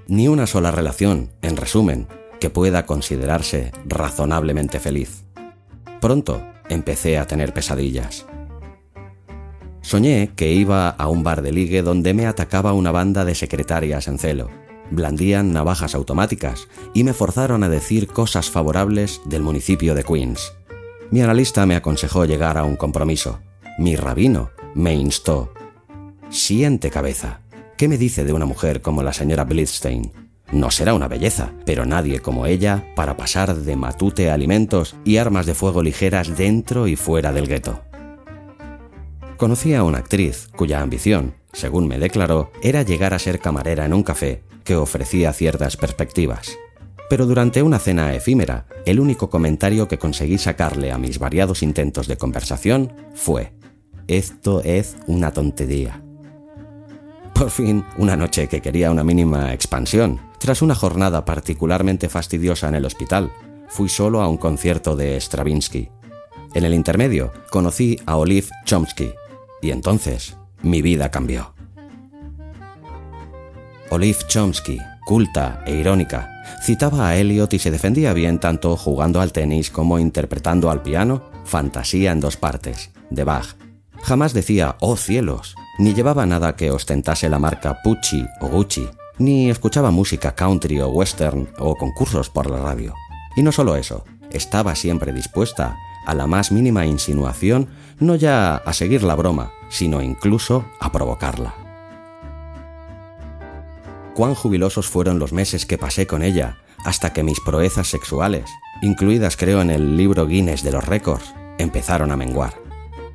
Ni 0.07 0.29
una 0.29 0.47
sola 0.47 0.71
relación, 0.71 1.31
en 1.41 1.57
resumen, 1.57 2.07
que 2.39 2.51
pueda 2.51 2.85
considerarse 2.85 3.73
razonablemente 3.87 4.79
feliz. 4.79 5.25
Pronto 6.01 6.43
empecé 6.69 7.19
a 7.19 7.27
tener 7.27 7.55
pesadillas. 7.55 8.27
Soñé 9.81 10.33
que 10.37 10.53
iba 10.53 10.91
a 10.91 11.09
un 11.09 11.23
bar 11.23 11.43
de 11.43 11.53
ligue 11.53 11.83
donde 11.83 12.13
me 12.13 12.27
atacaba 12.27 12.73
una 12.73 12.91
banda 12.91 13.25
de 13.25 13.35
secretarias 13.35 14.09
en 14.09 14.19
celo 14.19 14.64
blandían 14.91 15.53
navajas 15.53 15.95
automáticas 15.95 16.69
y 16.93 17.05
me 17.05 17.13
forzaron 17.13 17.63
a 17.63 17.69
decir 17.69 18.09
cosas 18.09 18.51
favorables 18.51 19.21
del 19.25 19.43
municipio 19.43 19.95
de 19.95 20.05
Queens. 20.05 20.53
Mi 21.11 21.21
analista 21.21 21.67
me 21.67 21.77
aconsejó 21.77 22.25
llegar 22.25 22.59
a 22.59 22.65
un 22.65 22.77
compromiso. 22.77 23.41
Mi 23.79 23.97
rabino 23.97 24.51
me 24.75 24.95
instó. 24.95 25.53
Siente 26.31 26.91
cabeza. 26.91 27.41
¿Qué 27.77 27.89
me 27.89 27.99
dice 27.99 28.25
de 28.25 28.33
una 28.33 28.47
mujer 28.47 28.83
como 28.83 29.03
la 29.03 29.13
señora 29.13 29.45
Blitzstein? 29.45 30.13
No 30.53 30.71
será 30.71 30.95
una 30.95 31.09
belleza, 31.09 31.53
pero 31.65 31.85
nadie 31.85 32.21
como 32.21 32.47
ella 32.47 32.85
para 32.95 33.17
pasar 33.17 33.55
de 33.55 33.77
matute 33.77 34.31
alimentos 34.31 34.95
y 35.05 35.17
armas 35.17 35.47
de 35.47 35.55
fuego 35.55 35.83
ligeras 35.83 36.37
dentro 36.37 36.87
y 36.87 36.97
fuera 36.97 37.33
del 37.33 37.49
gueto. 37.49 37.83
Conocí 39.37 39.75
a 39.75 39.83
una 39.83 39.99
actriz 39.99 40.49
cuya 40.55 40.81
ambición, 40.81 41.35
según 41.53 41.89
me 41.89 41.99
declaró, 41.99 42.53
era 42.63 42.83
llegar 42.83 43.15
a 43.15 43.19
ser 43.19 43.41
camarera 43.41 43.85
en 43.85 43.95
un 43.95 44.05
café 44.05 44.43
que 44.65 44.77
ofrecía 44.77 45.33
ciertas 45.33 45.77
perspectivas. 45.77 46.57
Pero 47.09 47.27
durante 47.27 47.63
una 47.63 47.79
cena 47.79 48.15
efímera, 48.15 48.67
el 48.87 48.99
único 48.99 49.31
comentario 49.31 49.89
que 49.89 49.99
conseguí 49.99 50.39
sacarle 50.39 50.91
a 50.91 50.99
mis 50.99 51.19
variados 51.19 51.63
intentos 51.63 52.09
de 52.09 52.17
conversación 52.17 52.93
fue, 53.15 53.53
esto 54.09 54.63
es 54.63 54.97
una 55.07 55.31
tontería. 55.33 56.03
Por 57.35 57.51
fin, 57.51 57.85
una 57.99 58.17
noche 58.17 58.49
que 58.49 58.61
quería 58.61 58.91
una 58.91 59.05
mínima 59.05 59.53
expansión, 59.53 60.21
tras 60.39 60.63
una 60.63 60.75
jornada 60.75 61.25
particularmente 61.25 62.09
fastidiosa 62.09 62.69
en 62.69 62.77
el 62.77 62.85
hospital, 62.85 63.33
fui 63.69 63.89
solo 63.89 64.23
a 64.23 64.29
un 64.29 64.37
concierto 64.37 64.95
de 64.95 65.21
Stravinsky. 65.21 65.91
En 66.55 66.65
el 66.65 66.75
intermedio, 66.75 67.33
conocí 67.51 67.99
a 68.07 68.17
Olive 68.17 68.49
Chomsky, 68.65 69.13
y 69.63 69.71
entonces 69.71 70.37
mi 70.63 70.81
vida 70.81 71.11
cambió. 71.11 71.54
Olive 73.91 74.19
Chomsky, 74.27 74.79
culta 75.05 75.63
e 75.67 75.75
irónica, 75.77 76.43
citaba 76.63 77.09
a 77.09 77.17
Eliot 77.17 77.53
y 77.53 77.59
se 77.59 77.71
defendía 77.71 78.13
bien 78.13 78.39
tanto 78.39 78.77
jugando 78.77 79.21
al 79.21 79.33
tenis 79.33 79.71
como 79.71 79.99
interpretando 79.99 80.71
al 80.71 80.83
piano 80.83 81.23
Fantasía 81.45 82.13
en 82.13 82.21
dos 82.21 82.37
partes, 82.37 82.91
de 83.11 83.25
Bach. 83.25 83.57
Jamás 84.03 84.33
decía, 84.33 84.77
oh 84.81 84.97
cielos, 84.97 85.55
ni 85.79 85.95
llevaba 85.95 86.27
nada 86.27 86.57
que 86.57 86.71
ostentase 86.71 87.29
la 87.29 87.39
marca 87.39 87.83
Pucci 87.83 88.27
o 88.41 88.49
Gucci, 88.49 88.89
ni 89.19 89.51
escuchaba 89.51 89.91
música 89.91 90.35
country 90.35 90.81
o 90.81 90.89
western 90.89 91.49
o 91.59 91.77
concursos 91.77 92.31
por 92.31 92.51
la 92.51 92.59
radio. 92.59 92.95
Y 93.37 93.43
no 93.43 93.53
solo 93.53 93.77
eso, 93.77 94.05
estaba 94.31 94.75
siempre 94.75 95.13
dispuesta 95.13 95.77
a 96.07 96.15
la 96.15 96.27
más 96.27 96.51
mínima 96.51 96.87
insinuación, 96.87 97.69
no 97.99 98.17
ya 98.17 98.57
a 98.57 98.73
seguir 98.73 99.03
la 99.03 99.15
broma, 99.15 99.53
sino 99.69 100.03
incluso 100.03 100.65
a 100.81 100.91
provocarla 100.91 101.64
cuán 104.15 104.35
jubilosos 104.35 104.89
fueron 104.89 105.19
los 105.19 105.33
meses 105.33 105.67
que 105.67 105.79
pasé 105.79 106.07
con 106.07 106.23
ella, 106.23 106.59
hasta 106.85 107.13
que 107.13 107.23
mis 107.23 107.41
proezas 107.41 107.89
sexuales, 107.89 108.45
incluidas 108.83 109.37
creo 109.37 109.61
en 109.61 109.71
el 109.71 109.97
libro 109.97 110.27
Guinness 110.27 110.63
de 110.63 110.73
los 110.73 110.85
récords, 110.85 111.35
empezaron 111.59 112.13
a 112.13 112.17
menguar. 112.17 112.55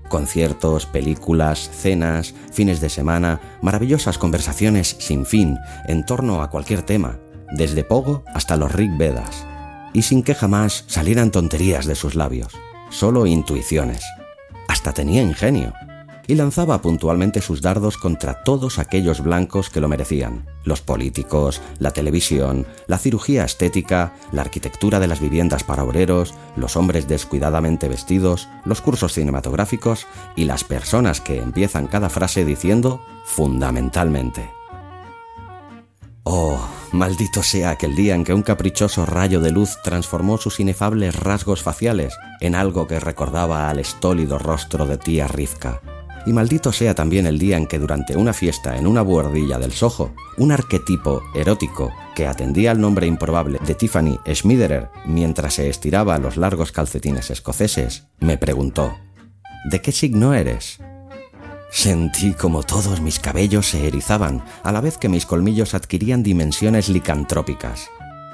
Conciertos, 0.09 0.85
películas, 0.85 1.69
cenas, 1.71 2.33
fines 2.51 2.81
de 2.81 2.89
semana, 2.89 3.39
maravillosas 3.61 4.17
conversaciones 4.17 4.95
sin 4.99 5.25
fin 5.25 5.57
en 5.87 6.05
torno 6.05 6.41
a 6.41 6.49
cualquier 6.49 6.81
tema, 6.81 7.19
desde 7.51 7.83
Pogo 7.83 8.23
hasta 8.33 8.57
los 8.57 8.71
Rig 8.71 8.97
Vedas, 8.97 9.45
y 9.93 10.01
sin 10.01 10.23
que 10.23 10.35
jamás 10.35 10.83
salieran 10.87 11.31
tonterías 11.31 11.85
de 11.85 11.95
sus 11.95 12.15
labios, 12.15 12.53
solo 12.89 13.25
intuiciones. 13.25 14.03
Hasta 14.67 14.93
tenía 14.93 15.21
ingenio 15.21 15.73
y 16.29 16.35
lanzaba 16.35 16.79
puntualmente 16.81 17.41
sus 17.41 17.61
dardos 17.61 17.97
contra 17.97 18.43
todos 18.43 18.77
aquellos 18.77 19.21
blancos 19.21 19.71
que 19.71 19.81
lo 19.81 19.87
merecían, 19.87 20.45
los 20.69 20.81
políticos, 20.81 21.61
la 21.79 21.91
televisión, 21.91 22.65
la 22.87 22.97
cirugía 22.97 23.43
estética, 23.43 24.13
la 24.31 24.41
arquitectura 24.41 25.01
de 25.01 25.07
las 25.07 25.19
viviendas 25.19 25.65
para 25.65 25.83
obreros, 25.83 26.33
los 26.55 26.77
hombres 26.77 27.09
descuidadamente 27.09 27.89
vestidos, 27.89 28.47
los 28.63 28.79
cursos 28.79 29.13
cinematográficos 29.13 30.07
y 30.37 30.45
las 30.45 30.63
personas 30.63 31.19
que 31.19 31.39
empiezan 31.39 31.87
cada 31.87 32.09
frase 32.09 32.45
diciendo 32.45 33.01
fundamentalmente. 33.25 34.49
Oh, 36.23 36.59
maldito 36.91 37.43
sea 37.43 37.71
aquel 37.71 37.95
día 37.95 38.15
en 38.15 38.23
que 38.23 38.33
un 38.33 38.43
caprichoso 38.43 39.05
rayo 39.05 39.41
de 39.41 39.51
luz 39.51 39.77
transformó 39.83 40.37
sus 40.37 40.59
inefables 40.59 41.15
rasgos 41.15 41.63
faciales 41.63 42.13
en 42.39 42.55
algo 42.55 42.87
que 42.87 42.99
recordaba 42.99 43.69
al 43.69 43.79
estólido 43.79 44.37
rostro 44.37 44.85
de 44.85 44.97
tía 44.97 45.27
Rivka 45.27 45.81
y 46.29 46.33
maldito 46.33 46.71
sea 46.71 46.93
también 46.93 47.25
el 47.25 47.39
día 47.39 47.57
en 47.57 47.65
que 47.65 47.79
durante 47.79 48.15
una 48.15 48.33
fiesta 48.33 48.77
en 48.77 48.85
una 48.85 49.01
buhardilla 49.01 49.57
del 49.57 49.71
Soho, 49.71 50.13
un 50.37 50.51
arquetipo 50.51 51.23
erótico 51.33 51.91
que 52.13 52.27
atendía 52.27 52.69
al 52.69 52.79
nombre 52.79 53.07
improbable 53.07 53.57
de 53.65 53.73
Tiffany 53.73 54.19
Schmiderer 54.31 54.89
mientras 55.05 55.55
se 55.55 55.69
estiraba 55.69 56.19
los 56.19 56.37
largos 56.37 56.71
calcetines 56.71 57.31
escoceses, 57.31 58.05
me 58.19 58.37
preguntó, 58.37 58.95
¿De 59.65 59.81
qué 59.81 59.91
signo 59.91 60.35
eres? 60.35 60.77
Sentí 61.71 62.33
como 62.33 62.61
todos 62.61 63.01
mis 63.01 63.17
cabellos 63.17 63.65
se 63.65 63.87
erizaban, 63.87 64.45
a 64.61 64.71
la 64.71 64.81
vez 64.81 64.99
que 64.99 65.09
mis 65.09 65.25
colmillos 65.25 65.73
adquirían 65.73 66.21
dimensiones 66.21 66.89
licantrópicas. 66.89 67.89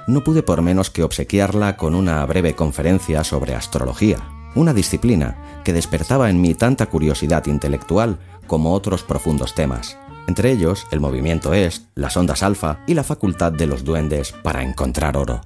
No 0.06 0.22
pude 0.22 0.44
por 0.44 0.62
menos 0.62 0.90
que 0.90 1.04
obsequiarla 1.04 1.78
con 1.78 1.96
una 1.96 2.26
breve 2.26 2.56
conferencia 2.56 3.24
sobre 3.24 3.56
astrología 3.56 4.35
una 4.56 4.74
disciplina 4.74 5.62
que 5.64 5.74
despertaba 5.74 6.30
en 6.30 6.42
mí 6.42 6.54
tanta 6.54 6.88
curiosidad 6.88 7.46
intelectual 7.46 8.20
como 8.48 8.74
otros 8.74 9.04
profundos 9.04 9.54
temas, 9.54 9.98
entre 10.28 10.52
ellos 10.52 10.88
el 10.92 11.00
movimiento 11.00 11.54
est, 11.54 11.86
las 11.96 12.18
ondas 12.18 12.44
alfa 12.44 12.80
y 12.88 12.94
la 12.94 13.04
facultad 13.04 13.52
de 13.52 13.68
los 13.68 13.84
duendes 13.84 14.32
para 14.32 14.64
encontrar 14.64 15.18
oro. 15.18 15.42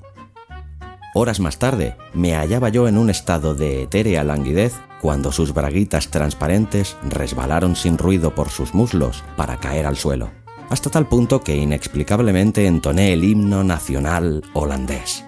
Horas 1.16 1.40
más 1.40 1.58
tarde 1.58 1.98
me 2.14 2.36
hallaba 2.36 2.70
yo 2.70 2.88
en 2.88 2.98
un 2.98 3.10
estado 3.10 3.56
de 3.56 3.84
etérea 3.84 4.24
languidez 4.24 4.76
cuando 5.02 5.32
sus 5.32 5.54
braguitas 5.54 6.10
transparentes 6.10 6.98
resbalaron 7.04 7.76
sin 7.76 7.98
ruido 7.98 8.36
por 8.36 8.50
sus 8.50 8.74
muslos 8.74 9.24
para 9.36 9.58
caer 9.58 9.86
al 9.86 9.98
suelo, 9.98 10.30
hasta 10.70 10.90
tal 10.90 11.08
punto 11.08 11.42
que 11.42 11.56
inexplicablemente 11.56 12.68
entoné 12.68 13.14
el 13.14 13.24
himno 13.24 13.64
nacional 13.64 14.44
holandés. 14.54 15.26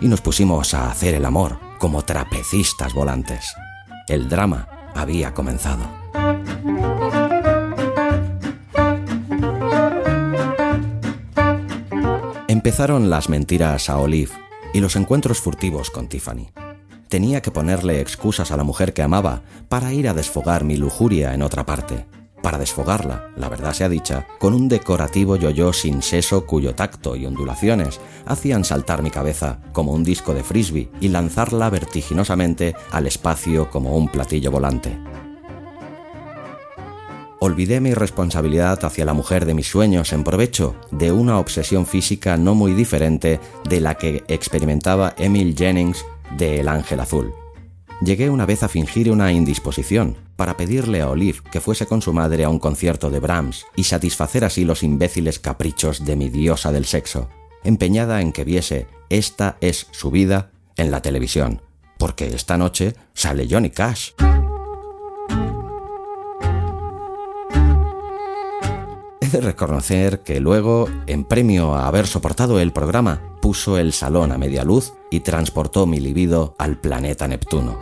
Y 0.00 0.08
nos 0.08 0.20
pusimos 0.20 0.74
a 0.74 0.90
hacer 0.90 1.14
el 1.14 1.24
amor, 1.24 1.58
como 1.84 2.02
trapecistas 2.02 2.94
volantes. 2.94 3.54
El 4.08 4.30
drama 4.30 4.90
había 4.94 5.34
comenzado. 5.34 5.84
Empezaron 12.48 13.10
las 13.10 13.28
mentiras 13.28 13.90
a 13.90 13.98
Olive 13.98 14.32
y 14.72 14.80
los 14.80 14.96
encuentros 14.96 15.40
furtivos 15.40 15.90
con 15.90 16.08
Tiffany. 16.08 16.48
Tenía 17.10 17.42
que 17.42 17.50
ponerle 17.50 18.00
excusas 18.00 18.50
a 18.50 18.56
la 18.56 18.64
mujer 18.64 18.94
que 18.94 19.02
amaba 19.02 19.42
para 19.68 19.92
ir 19.92 20.08
a 20.08 20.14
desfogar 20.14 20.64
mi 20.64 20.78
lujuria 20.78 21.34
en 21.34 21.42
otra 21.42 21.66
parte 21.66 22.06
para 22.44 22.58
desfogarla, 22.58 23.30
la 23.38 23.48
verdad 23.48 23.72
sea 23.72 23.88
dicha, 23.88 24.26
con 24.38 24.52
un 24.52 24.68
decorativo 24.68 25.36
yo-yo 25.36 25.72
sin 25.72 26.02
seso 26.02 26.44
cuyo 26.44 26.74
tacto 26.74 27.16
y 27.16 27.24
ondulaciones 27.24 28.00
hacían 28.26 28.64
saltar 28.64 29.02
mi 29.02 29.10
cabeza 29.10 29.62
como 29.72 29.92
un 29.92 30.04
disco 30.04 30.34
de 30.34 30.44
frisbee 30.44 30.90
y 31.00 31.08
lanzarla 31.08 31.70
vertiginosamente 31.70 32.74
al 32.90 33.06
espacio 33.06 33.70
como 33.70 33.96
un 33.96 34.08
platillo 34.08 34.50
volante. 34.50 34.94
Olvidé 37.38 37.80
mi 37.80 37.94
responsabilidad 37.94 38.84
hacia 38.84 39.06
la 39.06 39.14
mujer 39.14 39.46
de 39.46 39.54
mis 39.54 39.70
sueños 39.70 40.12
en 40.12 40.22
provecho 40.22 40.76
de 40.90 41.12
una 41.12 41.38
obsesión 41.38 41.86
física 41.86 42.36
no 42.36 42.54
muy 42.54 42.74
diferente 42.74 43.40
de 43.66 43.80
la 43.80 43.94
que 43.94 44.22
experimentaba 44.28 45.14
Emil 45.16 45.56
Jennings 45.56 46.04
de 46.36 46.60
El 46.60 46.68
Ángel 46.68 47.00
Azul. 47.00 47.43
Llegué 48.00 48.28
una 48.28 48.44
vez 48.44 48.62
a 48.62 48.68
fingir 48.68 49.10
una 49.10 49.32
indisposición 49.32 50.16
para 50.36 50.56
pedirle 50.56 51.00
a 51.00 51.10
Olive 51.10 51.38
que 51.50 51.60
fuese 51.60 51.86
con 51.86 52.02
su 52.02 52.12
madre 52.12 52.44
a 52.44 52.48
un 52.48 52.58
concierto 52.58 53.08
de 53.08 53.20
Brahms 53.20 53.66
y 53.76 53.84
satisfacer 53.84 54.44
así 54.44 54.64
los 54.64 54.82
imbéciles 54.82 55.38
caprichos 55.38 56.04
de 56.04 56.16
mi 56.16 56.28
diosa 56.28 56.72
del 56.72 56.86
sexo, 56.86 57.28
empeñada 57.62 58.20
en 58.20 58.32
que 58.32 58.44
viese 58.44 58.88
Esta 59.10 59.56
es 59.60 59.86
su 59.92 60.10
vida 60.10 60.50
en 60.76 60.90
la 60.90 61.02
televisión, 61.02 61.62
porque 61.98 62.26
esta 62.26 62.58
noche 62.58 62.94
sale 63.14 63.46
Johnny 63.48 63.70
Cash. 63.70 64.10
He 69.20 69.28
de 69.28 69.40
reconocer 69.40 70.20
que 70.20 70.40
luego, 70.40 70.88
en 71.06 71.24
premio 71.24 71.74
a 71.74 71.86
haber 71.86 72.08
soportado 72.08 72.58
el 72.58 72.72
programa, 72.72 73.22
puso 73.40 73.78
el 73.78 73.92
salón 73.92 74.32
a 74.32 74.38
media 74.38 74.64
luz 74.64 74.94
y 75.14 75.20
transportó 75.20 75.86
mi 75.86 76.00
libido 76.00 76.56
al 76.58 76.76
planeta 76.76 77.28
Neptuno. 77.28 77.78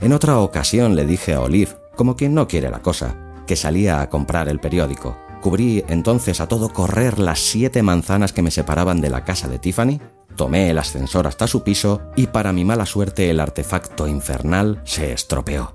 En 0.00 0.12
otra 0.12 0.38
ocasión 0.38 0.94
le 0.94 1.04
dije 1.04 1.34
a 1.34 1.40
Olive, 1.40 1.72
como 1.96 2.14
quien 2.14 2.32
no 2.32 2.46
quiere 2.46 2.70
la 2.70 2.78
cosa, 2.78 3.16
que 3.44 3.56
salía 3.56 4.00
a 4.00 4.08
comprar 4.08 4.48
el 4.48 4.60
periódico. 4.60 5.16
Cubrí 5.42 5.84
entonces 5.88 6.40
a 6.40 6.46
todo 6.46 6.72
correr 6.72 7.18
las 7.18 7.40
siete 7.40 7.82
manzanas 7.82 8.32
que 8.32 8.42
me 8.42 8.52
separaban 8.52 9.00
de 9.00 9.10
la 9.10 9.24
casa 9.24 9.48
de 9.48 9.58
Tiffany, 9.58 9.98
tomé 10.36 10.70
el 10.70 10.78
ascensor 10.78 11.26
hasta 11.26 11.48
su 11.48 11.64
piso 11.64 12.02
y 12.14 12.28
para 12.28 12.52
mi 12.52 12.64
mala 12.64 12.86
suerte 12.86 13.30
el 13.30 13.40
artefacto 13.40 14.06
infernal 14.06 14.80
se 14.84 15.12
estropeó. 15.12 15.74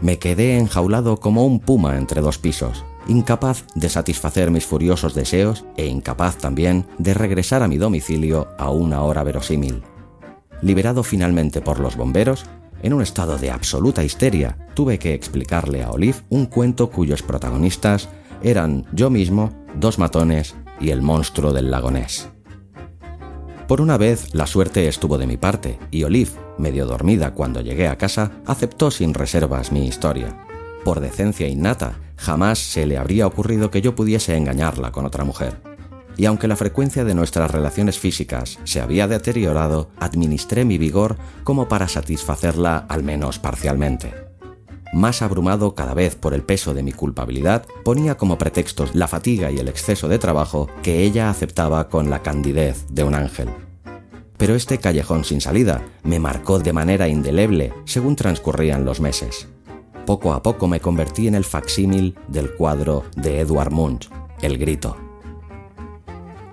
Me 0.00 0.18
quedé 0.18 0.58
enjaulado 0.58 1.20
como 1.20 1.46
un 1.46 1.60
puma 1.60 1.98
entre 1.98 2.20
dos 2.20 2.38
pisos, 2.38 2.84
incapaz 3.08 3.64
de 3.74 3.88
satisfacer 3.88 4.50
mis 4.50 4.66
furiosos 4.66 5.14
deseos 5.14 5.64
e 5.76 5.86
incapaz 5.86 6.38
también 6.38 6.86
de 6.98 7.14
regresar 7.14 7.62
a 7.62 7.68
mi 7.68 7.78
domicilio 7.78 8.48
a 8.58 8.70
una 8.70 9.02
hora 9.02 9.22
verosímil. 9.22 9.82
Liberado 10.60 11.02
finalmente 11.02 11.60
por 11.60 11.80
los 11.80 11.96
bomberos, 11.96 12.46
en 12.82 12.92
un 12.92 13.02
estado 13.02 13.38
de 13.38 13.50
absoluta 13.50 14.04
histeria, 14.04 14.58
tuve 14.74 14.98
que 14.98 15.14
explicarle 15.14 15.82
a 15.82 15.90
Olive 15.90 16.18
un 16.30 16.46
cuento 16.46 16.90
cuyos 16.90 17.22
protagonistas 17.22 18.08
eran 18.42 18.86
yo 18.92 19.10
mismo, 19.10 19.52
dos 19.76 19.98
matones 19.98 20.54
y 20.80 20.90
el 20.90 21.02
monstruo 21.02 21.52
del 21.52 21.70
lagonés. 21.70 22.28
Por 23.68 23.80
una 23.80 23.96
vez 23.96 24.34
la 24.34 24.46
suerte 24.46 24.88
estuvo 24.88 25.16
de 25.16 25.26
mi 25.26 25.36
parte 25.36 25.78
y 25.90 26.02
Olive, 26.04 26.32
medio 26.58 26.86
dormida 26.86 27.32
cuando 27.32 27.60
llegué 27.60 27.88
a 27.88 27.96
casa, 27.96 28.32
aceptó 28.46 28.90
sin 28.90 29.14
reservas 29.14 29.72
mi 29.72 29.86
historia. 29.86 30.36
Por 30.84 31.00
decencia 31.00 31.48
innata, 31.48 31.98
jamás 32.16 32.58
se 32.58 32.86
le 32.86 32.98
habría 32.98 33.26
ocurrido 33.26 33.70
que 33.70 33.82
yo 33.82 33.94
pudiese 33.94 34.36
engañarla 34.36 34.92
con 34.92 35.06
otra 35.06 35.24
mujer 35.24 35.72
y 36.16 36.26
aunque 36.26 36.48
la 36.48 36.56
frecuencia 36.56 37.04
de 37.04 37.14
nuestras 37.14 37.50
relaciones 37.50 37.98
físicas 37.98 38.58
se 38.64 38.80
había 38.80 39.08
deteriorado, 39.08 39.90
administré 39.98 40.64
mi 40.64 40.78
vigor 40.78 41.16
como 41.44 41.68
para 41.68 41.88
satisfacerla 41.88 42.78
al 42.88 43.02
menos 43.02 43.38
parcialmente. 43.38 44.14
Más 44.92 45.22
abrumado 45.22 45.74
cada 45.74 45.94
vez 45.94 46.16
por 46.16 46.34
el 46.34 46.42
peso 46.42 46.74
de 46.74 46.82
mi 46.82 46.92
culpabilidad, 46.92 47.64
ponía 47.82 48.16
como 48.18 48.36
pretextos 48.36 48.94
la 48.94 49.08
fatiga 49.08 49.50
y 49.50 49.58
el 49.58 49.68
exceso 49.68 50.06
de 50.06 50.18
trabajo 50.18 50.68
que 50.82 51.02
ella 51.02 51.30
aceptaba 51.30 51.88
con 51.88 52.10
la 52.10 52.22
candidez 52.22 52.84
de 52.90 53.04
un 53.04 53.14
ángel. 53.14 53.48
Pero 54.36 54.54
este 54.54 54.78
callejón 54.78 55.24
sin 55.24 55.40
salida 55.40 55.82
me 56.02 56.18
marcó 56.18 56.58
de 56.58 56.74
manera 56.74 57.08
indeleble 57.08 57.72
según 57.86 58.16
transcurrían 58.16 58.84
los 58.84 59.00
meses. 59.00 59.48
Poco 60.06 60.32
a 60.32 60.42
poco 60.42 60.66
me 60.66 60.80
convertí 60.80 61.28
en 61.28 61.34
el 61.34 61.44
facsímil 61.44 62.18
del 62.26 62.54
cuadro 62.54 63.04
de 63.16 63.40
Edward 63.40 63.70
Munch, 63.70 64.10
El 64.40 64.58
Grito. 64.58 64.96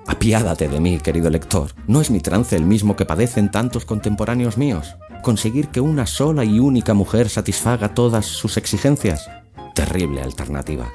Apiádate 0.05 0.67
de 0.67 0.79
mí, 0.79 0.99
querido 0.99 1.29
lector. 1.29 1.71
¿No 1.87 2.01
es 2.01 2.11
mi 2.11 2.19
trance 2.19 2.55
el 2.55 2.65
mismo 2.65 2.95
que 2.95 3.05
padecen 3.05 3.49
tantos 3.51 3.85
contemporáneos 3.85 4.57
míos? 4.57 4.95
¿Conseguir 5.23 5.69
que 5.69 5.81
una 5.81 6.05
sola 6.05 6.43
y 6.45 6.59
única 6.59 6.93
mujer 6.93 7.29
satisfaga 7.29 7.93
todas 7.93 8.25
sus 8.25 8.57
exigencias? 8.57 9.29
Terrible 9.73 10.21
alternativa. 10.21 10.91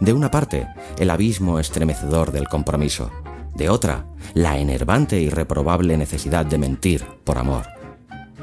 De 0.00 0.12
una 0.12 0.30
parte, 0.30 0.66
el 0.98 1.10
abismo 1.10 1.58
estremecedor 1.58 2.32
del 2.32 2.48
compromiso. 2.48 3.10
De 3.54 3.70
otra, 3.70 4.06
la 4.34 4.58
enervante 4.58 5.20
y 5.20 5.30
reprobable 5.30 5.96
necesidad 5.96 6.44
de 6.44 6.58
mentir 6.58 7.04
por 7.24 7.38
amor. 7.38 7.73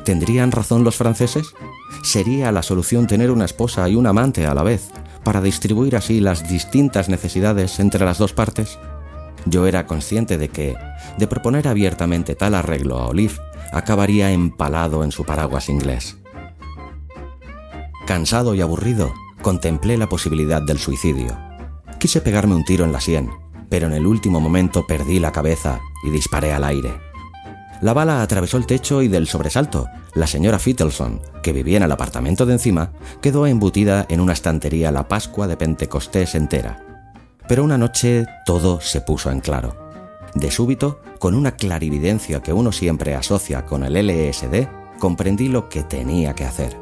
¿Tendrían 0.04 0.52
razón 0.52 0.84
los 0.84 0.96
franceses? 0.96 1.54
¿Sería 2.04 2.52
la 2.52 2.64
solución 2.64 3.08
tener 3.08 3.32
una 3.32 3.46
esposa 3.46 3.88
y 3.88 3.96
un 3.96 4.08
amante 4.08 4.46
a 4.48 4.54
la 4.54 4.64
vez, 4.64 4.90
para 5.24 5.42
distribuir 5.42 5.96
así 5.96 6.20
las 6.20 6.50
distintas 6.50 7.10
necesidades 7.10 7.80
entre 7.80 8.06
las 8.06 8.18
dos 8.18 8.34
partes? 8.34 8.80
yo 9.46 9.68
era 9.68 9.88
consciente 9.88 10.38
de 10.38 10.50
que, 10.50 10.76
de 11.18 11.28
proponer 11.28 11.68
abiertamente 11.68 12.36
tal 12.36 12.56
arreglo 12.56 12.98
a 12.98 13.08
Olive, 13.08 13.36
acabaría 13.72 14.32
empalado 14.32 15.04
en 15.04 15.12
su 15.12 15.26
paraguas 15.26 15.70
inglés. 15.70 16.18
Cansado 18.06 18.56
y 18.56 18.62
aburrido, 18.62 19.14
contemplé 19.42 19.98
la 19.98 20.10
posibilidad 20.10 20.62
del 20.62 20.80
suicidio. 20.80 21.38
Quise 22.00 22.22
pegarme 22.22 22.56
un 22.56 22.66
tiro 22.66 22.84
en 22.86 22.92
la 22.92 23.02
sien, 23.02 23.30
pero 23.70 23.88
en 23.88 23.94
el 23.94 24.06
último 24.06 24.40
momento 24.40 24.86
perdí 24.86 25.20
la 25.20 25.32
cabeza 25.32 25.80
y 26.04 26.10
disparé 26.10 26.52
al 26.52 26.64
aire. 26.64 27.11
La 27.82 27.94
bala 27.94 28.22
atravesó 28.22 28.58
el 28.58 28.68
techo 28.68 29.02
y 29.02 29.08
del 29.08 29.28
sobresalto, 29.28 29.88
la 30.14 30.28
señora 30.28 30.60
Fittleson, 30.60 31.20
que 31.42 31.52
vivía 31.52 31.78
en 31.78 31.84
el 31.84 31.92
apartamento 31.92 32.46
de 32.46 32.54
encima, 32.54 32.92
quedó 33.22 33.48
embutida 33.48 34.06
en 34.08 34.20
una 34.20 34.34
estantería 34.34 34.92
la 34.92 35.08
Pascua 35.08 35.48
de 35.48 35.58
Pentecostés 35.58 36.36
entera. 36.36 36.86
Pero 37.48 37.64
una 37.64 37.80
noche 37.80 38.28
todo 38.46 38.80
se 38.82 39.02
puso 39.02 39.32
en 39.32 39.40
claro. 39.40 39.76
De 40.36 40.52
súbito, 40.52 41.02
con 41.18 41.34
una 41.34 41.56
clarividencia 41.56 42.44
que 42.44 42.54
uno 42.54 42.72
siempre 42.72 43.16
asocia 43.16 43.66
con 43.66 43.84
el 43.84 43.94
LSD, 43.96 44.68
comprendí 45.00 45.48
lo 45.48 45.68
que 45.68 45.82
tenía 45.82 46.36
que 46.36 46.46
hacer. 46.46 46.78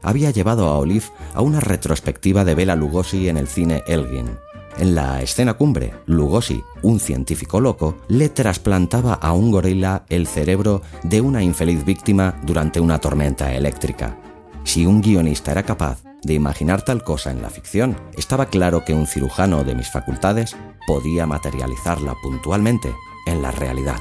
Había 0.00 0.30
llevado 0.30 0.68
a 0.68 0.78
Olive 0.78 1.06
a 1.34 1.42
una 1.42 1.58
retrospectiva 1.58 2.44
de 2.44 2.54
Bela 2.54 2.76
Lugosi 2.76 3.28
en 3.28 3.36
el 3.36 3.48
cine 3.48 3.82
Elgin. 3.88 4.38
En 4.78 4.94
la 4.94 5.22
escena 5.22 5.54
cumbre, 5.54 5.94
Lugosi, 6.04 6.62
un 6.82 7.00
científico 7.00 7.60
loco, 7.60 7.96
le 8.08 8.28
trasplantaba 8.28 9.14
a 9.14 9.32
un 9.32 9.50
gorila 9.50 10.04
el 10.10 10.26
cerebro 10.26 10.82
de 11.02 11.22
una 11.22 11.42
infeliz 11.42 11.82
víctima 11.84 12.38
durante 12.42 12.78
una 12.78 12.98
tormenta 12.98 13.54
eléctrica. 13.54 14.18
Si 14.64 14.84
un 14.84 15.00
guionista 15.00 15.52
era 15.52 15.62
capaz 15.62 16.02
de 16.22 16.34
imaginar 16.34 16.82
tal 16.82 17.02
cosa 17.02 17.30
en 17.30 17.40
la 17.40 17.48
ficción, 17.48 17.96
estaba 18.18 18.46
claro 18.46 18.84
que 18.84 18.92
un 18.92 19.06
cirujano 19.06 19.64
de 19.64 19.74
mis 19.74 19.90
facultades 19.90 20.54
podía 20.86 21.26
materializarla 21.26 22.14
puntualmente 22.22 22.92
en 23.26 23.40
la 23.40 23.52
realidad. 23.52 24.00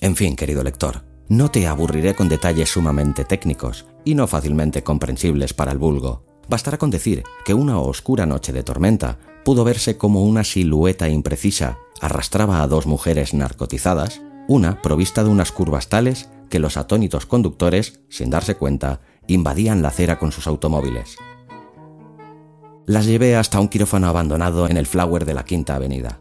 En 0.00 0.16
fin, 0.16 0.34
querido 0.34 0.64
lector, 0.64 1.04
no 1.28 1.50
te 1.50 1.66
aburriré 1.66 2.14
con 2.14 2.30
detalles 2.30 2.70
sumamente 2.70 3.26
técnicos 3.26 3.86
y 4.02 4.14
no 4.14 4.26
fácilmente 4.26 4.82
comprensibles 4.82 5.52
para 5.52 5.72
el 5.72 5.78
vulgo. 5.78 6.29
Bastará 6.50 6.78
con 6.78 6.90
decir 6.90 7.22
que 7.44 7.54
una 7.54 7.78
oscura 7.78 8.26
noche 8.26 8.52
de 8.52 8.64
tormenta 8.64 9.18
pudo 9.44 9.62
verse 9.62 9.96
como 9.96 10.24
una 10.24 10.42
silueta 10.42 11.08
imprecisa 11.08 11.78
arrastraba 12.00 12.60
a 12.60 12.66
dos 12.66 12.86
mujeres 12.86 13.34
narcotizadas, 13.34 14.20
una 14.48 14.82
provista 14.82 15.22
de 15.22 15.30
unas 15.30 15.52
curvas 15.52 15.88
tales 15.88 16.28
que 16.48 16.58
los 16.58 16.76
atónitos 16.76 17.24
conductores, 17.24 18.00
sin 18.08 18.30
darse 18.30 18.56
cuenta, 18.56 19.00
invadían 19.28 19.80
la 19.80 19.88
acera 19.88 20.18
con 20.18 20.32
sus 20.32 20.48
automóviles. 20.48 21.18
Las 22.84 23.06
llevé 23.06 23.36
hasta 23.36 23.60
un 23.60 23.68
quirófano 23.68 24.08
abandonado 24.08 24.68
en 24.68 24.76
el 24.76 24.88
Flower 24.88 25.26
de 25.26 25.34
la 25.34 25.44
Quinta 25.44 25.76
Avenida. 25.76 26.19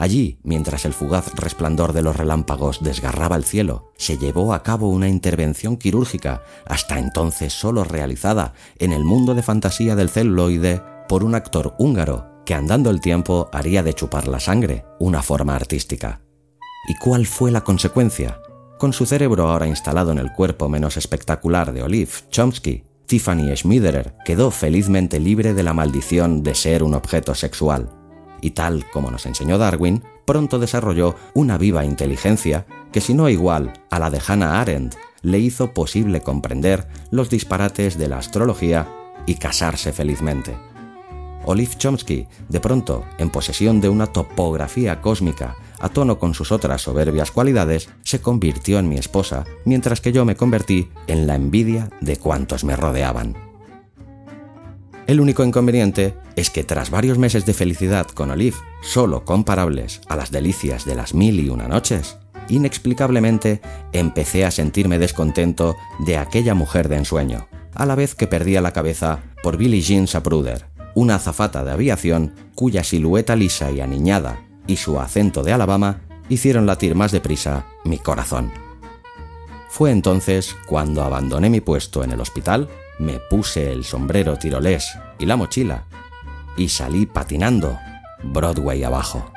Allí, 0.00 0.38
mientras 0.42 0.86
el 0.86 0.94
fugaz 0.94 1.34
resplandor 1.34 1.92
de 1.92 2.00
los 2.00 2.16
relámpagos 2.16 2.82
desgarraba 2.82 3.36
el 3.36 3.44
cielo, 3.44 3.92
se 3.98 4.16
llevó 4.16 4.54
a 4.54 4.62
cabo 4.62 4.88
una 4.88 5.10
intervención 5.10 5.76
quirúrgica, 5.76 6.42
hasta 6.64 6.98
entonces 6.98 7.52
solo 7.52 7.84
realizada 7.84 8.54
en 8.78 8.94
el 8.94 9.04
mundo 9.04 9.34
de 9.34 9.42
fantasía 9.42 9.96
del 9.96 10.08
celuloide 10.08 10.80
por 11.06 11.22
un 11.22 11.34
actor 11.34 11.74
húngaro 11.78 12.42
que 12.46 12.54
andando 12.54 12.88
el 12.88 13.02
tiempo 13.02 13.50
haría 13.52 13.82
de 13.82 13.92
chupar 13.92 14.26
la 14.26 14.40
sangre 14.40 14.86
una 14.98 15.20
forma 15.20 15.54
artística. 15.54 16.22
¿Y 16.88 16.94
cuál 16.94 17.26
fue 17.26 17.50
la 17.50 17.62
consecuencia? 17.62 18.40
Con 18.78 18.94
su 18.94 19.04
cerebro 19.04 19.48
ahora 19.48 19.66
instalado 19.66 20.12
en 20.12 20.18
el 20.18 20.32
cuerpo 20.32 20.70
menos 20.70 20.96
espectacular 20.96 21.74
de 21.74 21.82
Olive 21.82 22.10
Chomsky, 22.30 22.84
Tiffany 23.04 23.54
Schmiederer 23.54 24.14
quedó 24.24 24.50
felizmente 24.50 25.20
libre 25.20 25.52
de 25.52 25.62
la 25.62 25.74
maldición 25.74 26.42
de 26.42 26.54
ser 26.54 26.82
un 26.84 26.94
objeto 26.94 27.34
sexual 27.34 27.99
y 28.40 28.52
tal 28.52 28.84
como 28.90 29.10
nos 29.10 29.26
enseñó 29.26 29.58
Darwin, 29.58 30.02
pronto 30.24 30.58
desarrolló 30.58 31.16
una 31.34 31.58
viva 31.58 31.84
inteligencia 31.84 32.66
que 32.92 33.00
si 33.00 33.14
no 33.14 33.28
igual 33.28 33.72
a 33.90 33.98
la 33.98 34.10
de 34.10 34.20
Hannah 34.26 34.60
Arendt, 34.60 34.94
le 35.22 35.38
hizo 35.38 35.72
posible 35.72 36.20
comprender 36.20 36.86
los 37.10 37.30
disparates 37.30 37.98
de 37.98 38.08
la 38.08 38.18
astrología 38.18 38.88
y 39.26 39.34
casarse 39.34 39.92
felizmente. 39.92 40.56
Olive 41.44 41.74
Chomsky, 41.76 42.26
de 42.48 42.60
pronto, 42.60 43.04
en 43.18 43.30
posesión 43.30 43.80
de 43.80 43.88
una 43.88 44.06
topografía 44.06 45.00
cósmica 45.00 45.56
a 45.80 45.88
tono 45.88 46.18
con 46.18 46.34
sus 46.34 46.52
otras 46.52 46.82
soberbias 46.82 47.30
cualidades, 47.30 47.88
se 48.04 48.20
convirtió 48.20 48.78
en 48.78 48.88
mi 48.88 48.98
esposa, 48.98 49.46
mientras 49.64 50.00
que 50.00 50.12
yo 50.12 50.24
me 50.24 50.36
convertí 50.36 50.90
en 51.06 51.26
la 51.26 51.34
envidia 51.34 51.88
de 52.02 52.18
cuantos 52.18 52.64
me 52.64 52.76
rodeaban. 52.76 53.49
El 55.10 55.18
único 55.18 55.42
inconveniente 55.42 56.14
es 56.36 56.50
que 56.50 56.62
tras 56.62 56.90
varios 56.92 57.18
meses 57.18 57.44
de 57.44 57.52
felicidad 57.52 58.06
con 58.06 58.30
Olive, 58.30 58.56
solo 58.80 59.24
comparables 59.24 60.00
a 60.06 60.14
las 60.14 60.30
delicias 60.30 60.84
de 60.84 60.94
las 60.94 61.14
mil 61.14 61.40
y 61.40 61.48
una 61.48 61.66
noches, 61.66 62.16
inexplicablemente 62.48 63.60
empecé 63.90 64.44
a 64.44 64.52
sentirme 64.52 65.00
descontento 65.00 65.74
de 65.98 66.16
aquella 66.16 66.54
mujer 66.54 66.88
de 66.88 66.98
ensueño, 66.98 67.48
a 67.74 67.86
la 67.86 67.96
vez 67.96 68.14
que 68.14 68.28
perdía 68.28 68.60
la 68.60 68.72
cabeza 68.72 69.24
por 69.42 69.56
Billie 69.56 69.80
Jean 69.80 70.06
Sapruder, 70.06 70.66
una 70.94 71.16
azafata 71.16 71.64
de 71.64 71.72
aviación 71.72 72.32
cuya 72.54 72.84
silueta 72.84 73.34
lisa 73.34 73.72
y 73.72 73.80
aniñada 73.80 74.46
y 74.68 74.76
su 74.76 75.00
acento 75.00 75.42
de 75.42 75.52
Alabama 75.52 76.02
hicieron 76.28 76.66
latir 76.66 76.94
más 76.94 77.10
deprisa 77.10 77.66
mi 77.84 77.98
corazón. 77.98 78.52
Fue 79.70 79.90
entonces 79.90 80.54
cuando 80.66 81.02
abandoné 81.02 81.50
mi 81.50 81.60
puesto 81.60 82.04
en 82.04 82.12
el 82.12 82.20
hospital 82.20 82.68
me 83.00 83.18
puse 83.18 83.72
el 83.72 83.84
sombrero 83.84 84.36
tirolés 84.36 84.92
y 85.18 85.24
la 85.24 85.36
mochila 85.36 85.84
y 86.56 86.68
salí 86.68 87.06
patinando 87.06 87.78
Broadway 88.22 88.84
abajo. 88.84 89.32